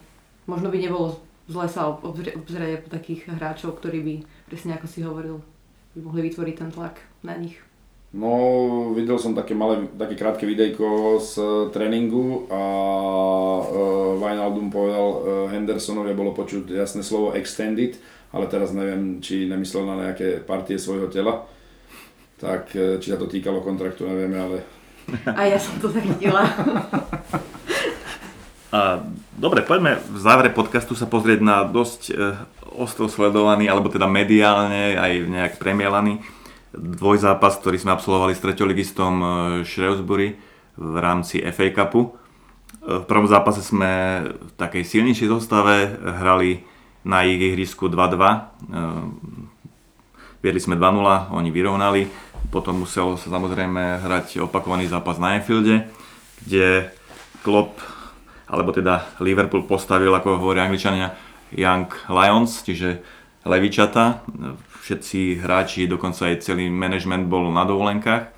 [0.47, 4.15] možno by nebolo zle sa obzrieť po takých hráčov, ktorí by,
[4.49, 5.45] presne ako si hovoril,
[5.93, 7.61] by mohli vytvoriť ten tlak na nich.
[8.15, 8.31] No,
[8.95, 12.63] videl som také malé, také krátke videjko z uh, tréningu a
[13.59, 15.19] uh, Wijnaldum povedal uh,
[15.51, 17.99] Hendersonovi bolo počuť jasné slovo extended,
[18.31, 21.43] ale teraz neviem, či nemyslel na nejaké partie svojho tela.
[22.39, 24.59] Tak či sa to týkalo kontraktu, nevieme, ale...
[25.33, 26.43] A ja som to zachytila.
[29.39, 32.35] Dobre, poďme v závere podcastu sa pozrieť na dosť uh,
[32.75, 36.19] ostro sledovaný, alebo teda mediálne aj nejak premielaný
[36.79, 39.27] dvojzápas, ktorý sme absolvovali s treťoligistom e,
[39.63, 40.35] Shrewsbury
[40.75, 42.03] v rámci FA Cupu.
[42.03, 46.67] E, v prvom zápase sme v takej silnejšej zostave hrali
[47.07, 47.95] na ich ihrisku 2-2.
[47.95, 48.39] E,
[50.43, 52.11] viedli sme 2-0, oni vyrovnali.
[52.51, 55.89] Potom musel sa samozrejme hrať opakovaný zápas na Anfielde,
[56.45, 56.91] kde
[57.47, 57.81] Klopp,
[58.49, 61.17] alebo teda Liverpool postavil, ako hovoria angličania,
[61.55, 63.01] Young Lions, čiže
[63.47, 64.25] levičata.
[64.85, 68.35] Všetci hráči, dokonca aj celý management bol na dovolenkách.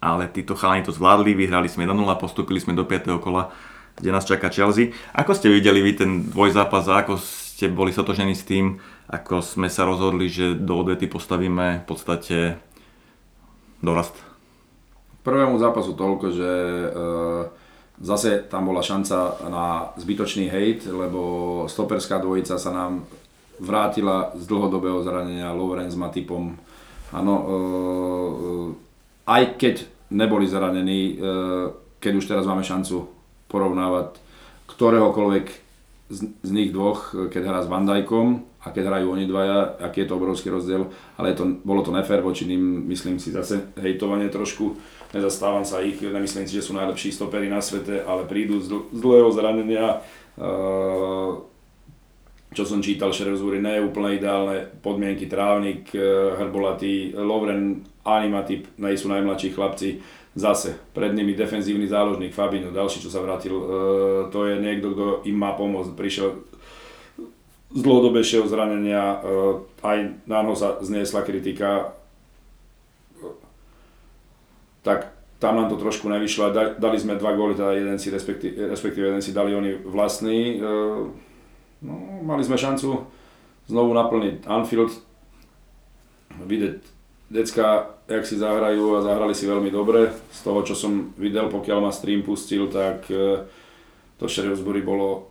[0.00, 3.20] Ale títo chalani to zvládli, vyhrali sme 1-0, postupili sme do 5.
[3.20, 3.52] kola,
[3.96, 4.96] kde nás čaká Chelsea.
[5.12, 8.80] Ako ste videli vy ten dvojzápas a ako ste boli sotožení s tým,
[9.12, 12.56] ako sme sa rozhodli, že do odvety postavíme v podstate
[13.84, 14.16] dorast?
[15.20, 16.88] Prvému zápasu toľko, že e,
[18.00, 21.20] zase tam bola šanca na zbytočný hejt, lebo
[21.68, 23.04] stoperská dvojica sa nám
[23.60, 26.56] vrátila z dlhodobého zranenia Lorenz s Matipom.
[27.12, 27.46] Áno, e,
[29.28, 29.84] aj keď
[30.16, 31.14] neboli zranení, e,
[32.00, 33.04] keď už teraz máme šancu
[33.52, 34.16] porovnávať
[34.72, 35.46] ktoréhokoľvek
[36.08, 40.04] z, z nich dvoch, keď hrá s Van Dijkom a keď hrajú oni dvaja, aký
[40.04, 44.28] je to obrovský rozdiel, ale to, bolo to nefér voči ním, myslím si zase hejtovanie
[44.28, 44.76] trošku,
[45.16, 49.00] nezastávam sa ich, nemyslím si, že sú najlepší stopery na svete, ale prídu z, z
[49.00, 50.04] dlhého zranenia,
[50.36, 51.40] uh,
[52.52, 54.66] čo som čítal, Šerezúry nie je úplne ideálne.
[54.84, 60.04] Podmienky, trávnik, uh, hrbolatý, Lovren, Animatip, nie sú najmladší chlapci,
[60.36, 63.64] zase pred nimi defenzívny záložník Fabino, ďalší, čo sa vrátil, uh,
[64.28, 66.49] to je niekto, kto im má pomôcť, prišiel
[67.70, 71.94] z dlhodobejšieho zranenia, uh, aj na ňo sa zniesla kritika,
[74.82, 79.08] tak tam nám to trošku nevyšlo, dali sme dva góly, teda jeden si respektíve, respektíve
[79.08, 81.08] jeden si dali oni vlastný, uh,
[81.80, 81.94] no,
[82.26, 83.06] mali sme šancu
[83.70, 84.92] znovu naplniť Anfield,
[86.42, 86.76] vidieť
[87.30, 90.10] decka, jak si zahrajú a zahrali si veľmi dobre.
[90.34, 93.06] Z toho, čo som videl, pokiaľ ma stream pustil, tak
[94.18, 95.29] to Shrewsbury bolo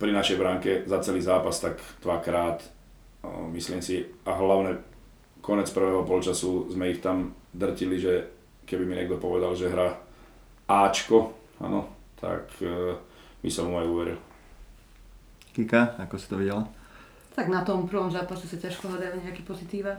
[0.00, 2.64] pri našej bránke za celý zápas tak dvakrát,
[3.52, 4.80] myslím si, a hlavne
[5.44, 8.24] konec prvého polčasu sme ich tam drtili, že
[8.64, 9.92] keby mi niekto povedal, že hra
[10.64, 11.84] Ačko, áno,
[12.16, 12.96] tak e,
[13.42, 14.18] by som mu aj uveril.
[15.52, 16.64] Kika, ako si to videla?
[17.34, 19.98] Tak na tom prvom zápase sa ťažko hľadajú nejaké pozitíva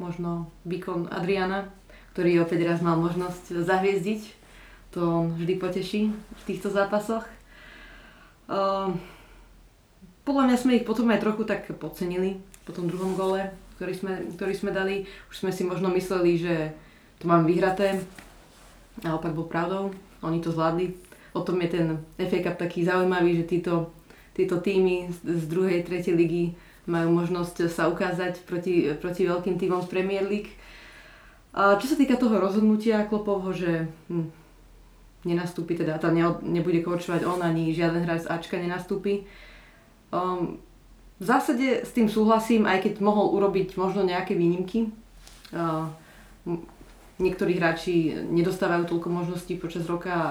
[0.00, 1.68] možno výkon Adriana,
[2.14, 4.22] ktorý opäť raz mal možnosť zahviezdiť.
[4.98, 7.24] To on vždy poteší v týchto zápasoch.
[8.50, 8.92] Uh,
[10.22, 14.12] podľa mňa sme ich potom aj trochu tak podcenili po tom druhom gole, ktorý sme,
[14.38, 15.04] ktorý sme dali.
[15.30, 16.54] Už sme si možno mysleli, že
[17.18, 17.98] to máme vyhraté.
[19.02, 19.90] Naopak bol pravdou.
[20.22, 20.94] Oni to zvládli.
[21.34, 21.86] O tom je ten
[22.20, 23.90] FA Cup taký zaujímavý, že títo,
[24.36, 26.54] títo týmy z, druhej, tretej ligy
[26.86, 30.52] majú možnosť sa ukázať proti, proti veľkým týmom z Premier League.
[31.56, 34.28] A čo sa týka toho rozhodnutia Klopovho, že hm,
[35.24, 39.26] nenastúpi, teda tam ne, nebude koučovať on, ani žiaden hráč z Ačka nenastúpi.
[40.12, 40.60] Um,
[41.16, 44.92] v zásade s tým súhlasím, aj keď mohol urobiť možno nejaké výnimky.
[45.50, 45.88] Uh,
[47.16, 50.30] niektorí hráči nedostávajú toľko možností počas roka a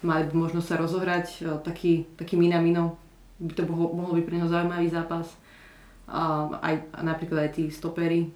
[0.00, 1.26] mali by možnosť sa rozohrať.
[1.44, 2.96] Uh, taký, taký Minamino
[3.40, 5.28] by to mohol, mohol byť pre neho zaujímavý zápas
[6.10, 6.74] a aj
[7.06, 8.34] napríklad aj tí stopery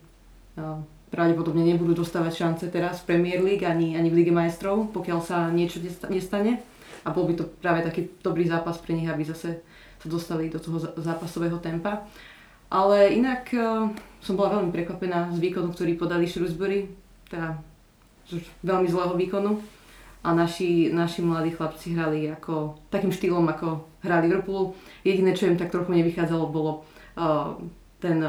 [1.10, 5.50] pravdepodobne nebudú dostávať šance teraz v Premier League ani, ani v Lige majstrov, pokiaľ sa
[5.50, 6.62] niečo nestane.
[7.04, 9.62] A bol by to práve taký dobrý zápas pre nich, aby zase
[10.04, 12.04] dostali do toho zápasového tempa.
[12.72, 13.88] Ale inak uh,
[14.24, 16.88] som bola veľmi prekvapená z výkonu, ktorý podali Shrewsbury,
[17.28, 17.60] teda
[18.64, 19.60] veľmi zlého výkonu.
[20.24, 24.72] A naši, naši mladí chlapci hrali ako, takým štýlom, ako hrali Liverpool.
[25.04, 26.88] Jediné, čo im tak trochu nevychádzalo, bolo
[28.00, 28.24] ten,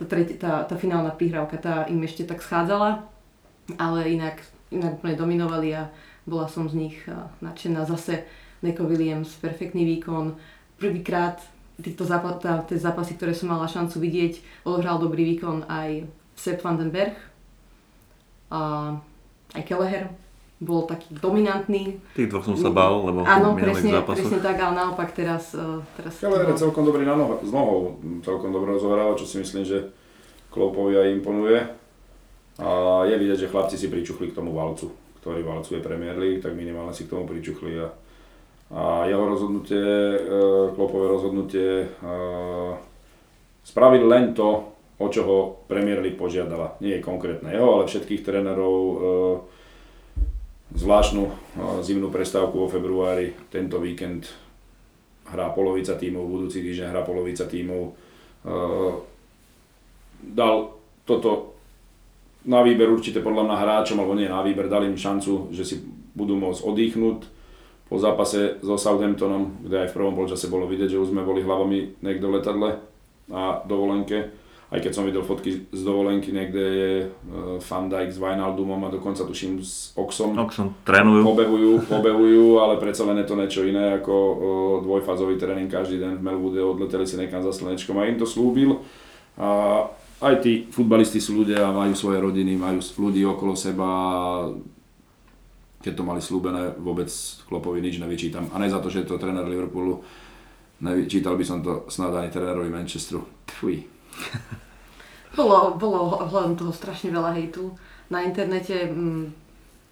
[0.00, 3.04] tá, tretí, tá, tá finálna prihrávka, tá im ešte tak schádzala,
[3.76, 4.40] ale inak,
[4.72, 5.92] inak úplne dominovali a
[6.24, 6.96] bola som z nich
[7.44, 7.84] nadšená.
[7.84, 8.24] Zase
[8.64, 10.40] Neko Williams, perfektný výkon.
[10.80, 11.36] Prvýkrát
[11.80, 16.80] týchto zápas, tie zápasy, ktoré som mala šancu vidieť, odohral dobrý výkon aj Sepp van
[16.80, 17.16] den Berg,
[18.50, 18.96] a
[19.54, 20.10] aj Kelleher,
[20.60, 21.96] bol taký dominantný.
[22.12, 25.56] Tých dvoch som sa bál, lebo Áno, presne, presne tak, ale naopak teraz...
[25.56, 29.40] Uh, teraz Ale je celkom dobrý na noho, s nohou, celkom dobre rozohráva, čo si
[29.40, 29.88] myslím, že
[30.52, 31.64] Klopovi aj imponuje.
[32.60, 32.68] A
[33.08, 34.92] je vidieť, že chlapci si pričuchli k tomu valcu,
[35.24, 37.80] ktorý valcuje Premier League, tak minimálne si k tomu pričuchli.
[37.80, 37.88] A,
[38.70, 42.78] a jeho rozhodnutie, uh, Klopové rozhodnutie uh,
[43.66, 46.78] spraviť len to, o čo ho Premier League požiadala.
[46.78, 48.96] Nie je konkrétne jeho, ale všetkých trénerov uh,
[50.70, 51.26] zvláštnu
[51.82, 53.34] zimnú prestávku vo februári.
[53.50, 54.30] Tento víkend
[55.26, 57.90] hrá polovica tímov, budúci týždeň hrá polovica tímov.
[60.22, 60.54] Dal
[61.02, 61.58] toto
[62.46, 65.82] na výber určite podľa mňa hráčom, alebo nie na výber, dali im šancu, že si
[66.14, 67.18] budú môcť oddychnúť
[67.90, 71.42] po zápase so Southamptonom, kde aj v prvom polčase bolo vidieť, že už sme boli
[71.42, 72.78] hlavami niekto letadle
[73.34, 74.30] a dovolenke.
[74.70, 78.94] aj keď som videl fotky z dovolenky, niekde je uh, Van Dijk s Wijnaldumom a
[78.94, 80.38] dokonca tuším s Oxom.
[80.38, 81.26] Oxom trénujú.
[81.26, 84.38] Pobehujú, pobehujú, ale predsa len je to niečo iné ako uh,
[84.86, 88.78] dvojfázový tréning každý deň v Melwoode, odleteli si nekam za slnečkom a im to slúbil.
[89.34, 89.90] A
[90.22, 93.88] aj tí futbalisti sú ľudia majú svoje rodiny, majú ľudí okolo seba
[95.80, 97.08] keď to mali slúbené, vôbec
[97.48, 98.52] Klopovi nič nevyčítam.
[98.52, 100.04] A ne za to, že je to tréner Liverpoolu,
[100.84, 103.24] nevyčítal by som to snad ani trénerovi Manchesteru.
[103.48, 103.80] Fuj.
[105.36, 107.70] Bolo, bolo ohľadom toho strašne veľa hejtu
[108.10, 108.90] na internete.
[108.90, 109.30] Mm,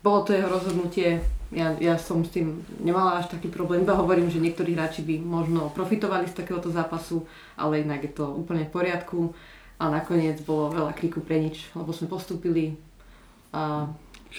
[0.02, 1.22] bolo to jeho rozhodnutie,
[1.54, 5.16] ja, ja som s tým nemala až taký problém, iba hovorím, že niektorí hráči by
[5.22, 7.24] možno profitovali z takéhoto zápasu,
[7.56, 9.32] ale inak je to úplne v poriadku
[9.78, 12.76] a nakoniec bolo veľa kriku pre nič, lebo sme postúpili
[13.54, 13.88] a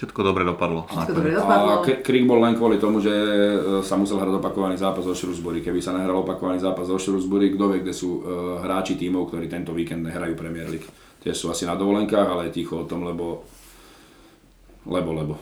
[0.00, 0.88] Všetko dobre dopadlo.
[0.88, 1.70] Všetko dobre dopadlo.
[1.76, 5.60] A krik bol len kvôli tomu, že e, sa musel hrať opakovaný zápas zo Shrewsbury.
[5.60, 9.44] Keby sa nehral opakovaný zápas zo Shrewsbury, kto vie, kde sú uh, hráči tímov, ktorí
[9.52, 10.88] tento víkend nehrajú Premier League.
[11.20, 13.44] Tie sú asi na dovolenkách, ale ticho o tom, lebo...
[14.88, 15.34] Lebo, lebo.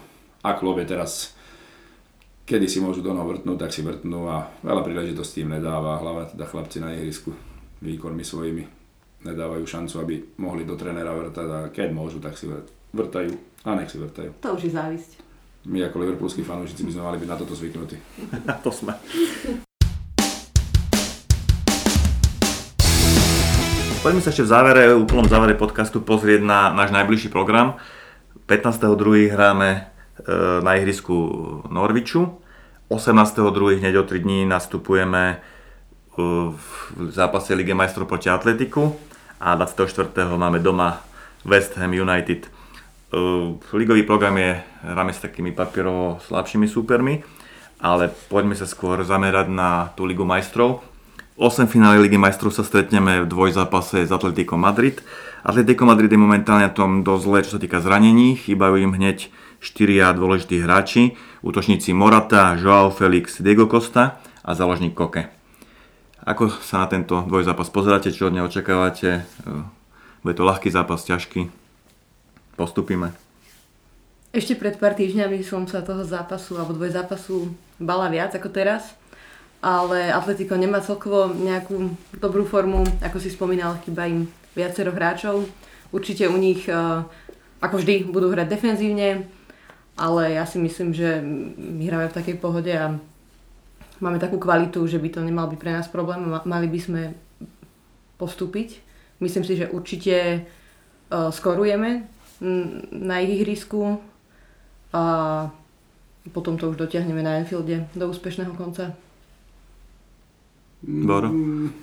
[0.43, 1.39] Ak je teraz
[2.49, 6.33] kedy si môžu do noho vrtnúť, tak si vrtnú a veľa príležitostí im nedáva, hlavne
[6.33, 7.31] teda chlapci na ihrisku
[7.85, 8.65] výkonmi svojimi
[9.23, 12.49] nedávajú šancu, aby mohli do trénera vrtať a keď môžu, tak si
[12.97, 14.39] vrtajú a nech si vrtajú.
[14.39, 15.11] To už je závisť.
[15.67, 17.97] My ako liverpoolskí fanúšici by sme mali byť na toto zvyknutí.
[18.65, 18.95] to sme.
[23.99, 27.83] Poďme sa ešte v závere, v úplnom závere podcastu pozrieť na náš najbližší program.
[28.47, 29.27] 15.2.
[29.35, 29.81] hráme e,
[30.63, 31.13] na ihrisku
[31.67, 32.39] Norviču.
[32.89, 33.83] 18.2.
[33.83, 35.37] hneď o 3 dní nastupujeme e,
[36.55, 36.65] v
[37.11, 38.95] zápase Lige majstrov proti Atletiku
[39.43, 40.15] a 24.
[40.39, 41.03] máme doma
[41.43, 42.58] West Ham United.
[43.09, 47.25] Uh, ligový program je, hráme s takými papierovo slabšími súpermi,
[47.81, 50.85] ale poďme sa skôr zamerať na tú Ligu majstrov.
[51.41, 55.01] 8 finále Ligy majstrov sa stretneme v dvojzápase s Atletico Madrid.
[55.41, 58.35] Atletico Madrid je momentálne na tom dosť zle, čo sa týka zranení.
[58.35, 59.31] Chýbajú im hneď
[59.63, 61.15] 4 dôležití hráči.
[61.41, 65.31] Útočníci Morata, Joao Felix, Diego Costa a záložník Koke.
[66.27, 69.25] Ako sa na tento dvojzápas pozeráte, čo od neho očakávate?
[70.21, 71.68] Bude to ľahký zápas, ťažký?
[72.59, 73.15] Postupíme.
[74.35, 78.93] Ešte pred pár týždňami som sa toho zápasu alebo dvoj zápasu bala viac ako teraz,
[79.63, 85.47] ale Atletico nemá celkovo nejakú dobrú formu, ako si spomínal, chýba im viacero hráčov.
[85.95, 86.77] Určite u nich, eh,
[87.63, 89.25] ako vždy, budú hrať defenzívne,
[89.97, 91.23] ale ja si myslím, že
[91.57, 92.95] my hráme v takej pohode a
[93.99, 96.23] máme takú kvalitu, že by to nemal byť pre nás problém.
[96.47, 97.03] Mali by sme
[98.19, 98.79] postúpiť.
[99.19, 100.47] Myslím si, že určite
[101.11, 102.07] uh, skorujeme
[102.95, 103.99] na ich ihrisku
[104.95, 105.03] a
[106.31, 108.95] potom to už dotiahneme na Enfielde do úspešného konca.
[110.85, 111.27] Bor?
[111.27, 111.75] Mm,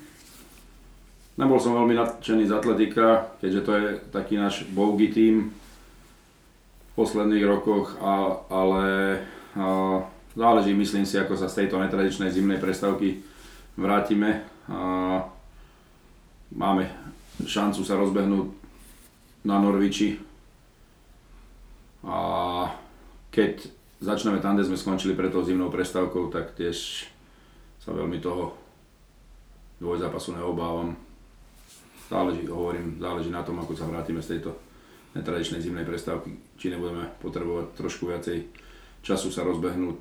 [1.35, 7.43] nebol som veľmi nadšený z Atletika, keďže to je taký náš bougie tým v posledných
[7.43, 8.85] rokoch, a, ale
[9.59, 9.99] a,
[10.31, 13.19] záleží, myslím si, ako sa z tejto netradičnej zimnej prestávky
[13.75, 14.47] vrátime.
[14.71, 15.27] A,
[16.55, 16.87] máme
[17.43, 18.47] šancu sa rozbehnúť
[19.43, 20.34] na Norviči
[22.05, 22.17] a
[23.33, 23.65] keď
[23.97, 27.09] začneme tam, kde sme skončili pred tou zimnou prestávkou, tak tiež
[27.81, 28.53] sa veľmi toho
[29.81, 30.93] dvojzápasu neobávam.
[32.05, 34.53] Záleží, hovorím, záleží na tom, ako sa vrátime z tejto
[35.17, 38.45] netradičnej zimnej prestávky, či nebudeme potrebovať trošku viacej
[39.01, 39.99] času sa rozbehnúť.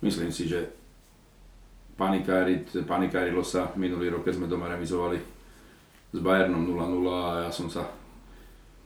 [0.00, 0.70] Myslím si, že
[1.98, 5.20] panikárilo sa minulý rok, keď sme doma remizovali
[6.10, 7.84] s Bayernom 0-0 a ja som sa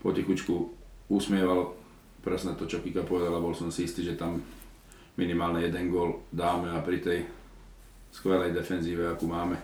[0.03, 0.74] potichučku
[1.09, 1.77] usmieval
[2.25, 4.41] presne to, čo Kika povedala, bol som si istý, že tam
[5.21, 7.19] minimálne jeden gól dáme a pri tej
[8.15, 9.61] skvelej defenzíve, akú máme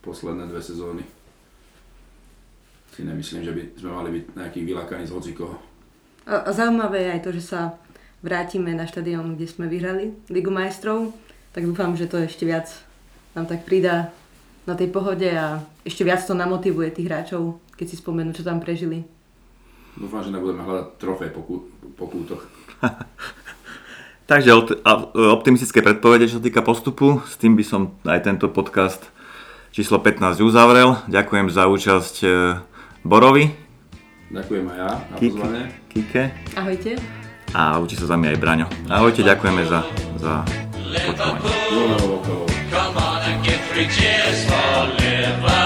[0.00, 1.04] posledné dve sezóny,
[2.94, 5.58] si nemyslím, že by sme mali byť nejaký vylakaní z hocikoho.
[6.28, 7.60] Zaujímavé je aj to, že sa
[8.24, 11.12] vrátime na štadión, kde sme vyhrali Ligu majstrov,
[11.52, 12.70] tak dúfam, že to ešte viac
[13.36, 14.14] nám tak pridá
[14.64, 18.62] na tej pohode a ešte viac to namotivuje tých hráčov, keď si spomenú, čo tam
[18.62, 19.04] prežili.
[19.94, 21.54] Dúfam, že nebudeme hľadať trofej po, kú,
[21.94, 22.42] po kútoch.
[24.30, 24.56] Takže
[25.14, 27.20] optimistické predpovede, čo sa týka postupu.
[27.28, 29.12] S tým by som aj tento podcast
[29.70, 30.96] číslo 15 uzavrel.
[31.06, 32.28] Ďakujem za účasť e,
[33.04, 33.52] Borovi.
[34.32, 35.64] Ďakujem aj ja na Kike, pozvanie.
[35.92, 36.22] Kike.
[36.56, 36.92] Ahojte.
[37.52, 38.66] A učí sa za mňa aj Braňo.
[38.88, 39.84] Ahojte, ďakujeme za,
[40.18, 40.42] za
[40.88, 41.38] počúvanie.
[42.72, 45.63] Come on and give three cheers for Liverpool.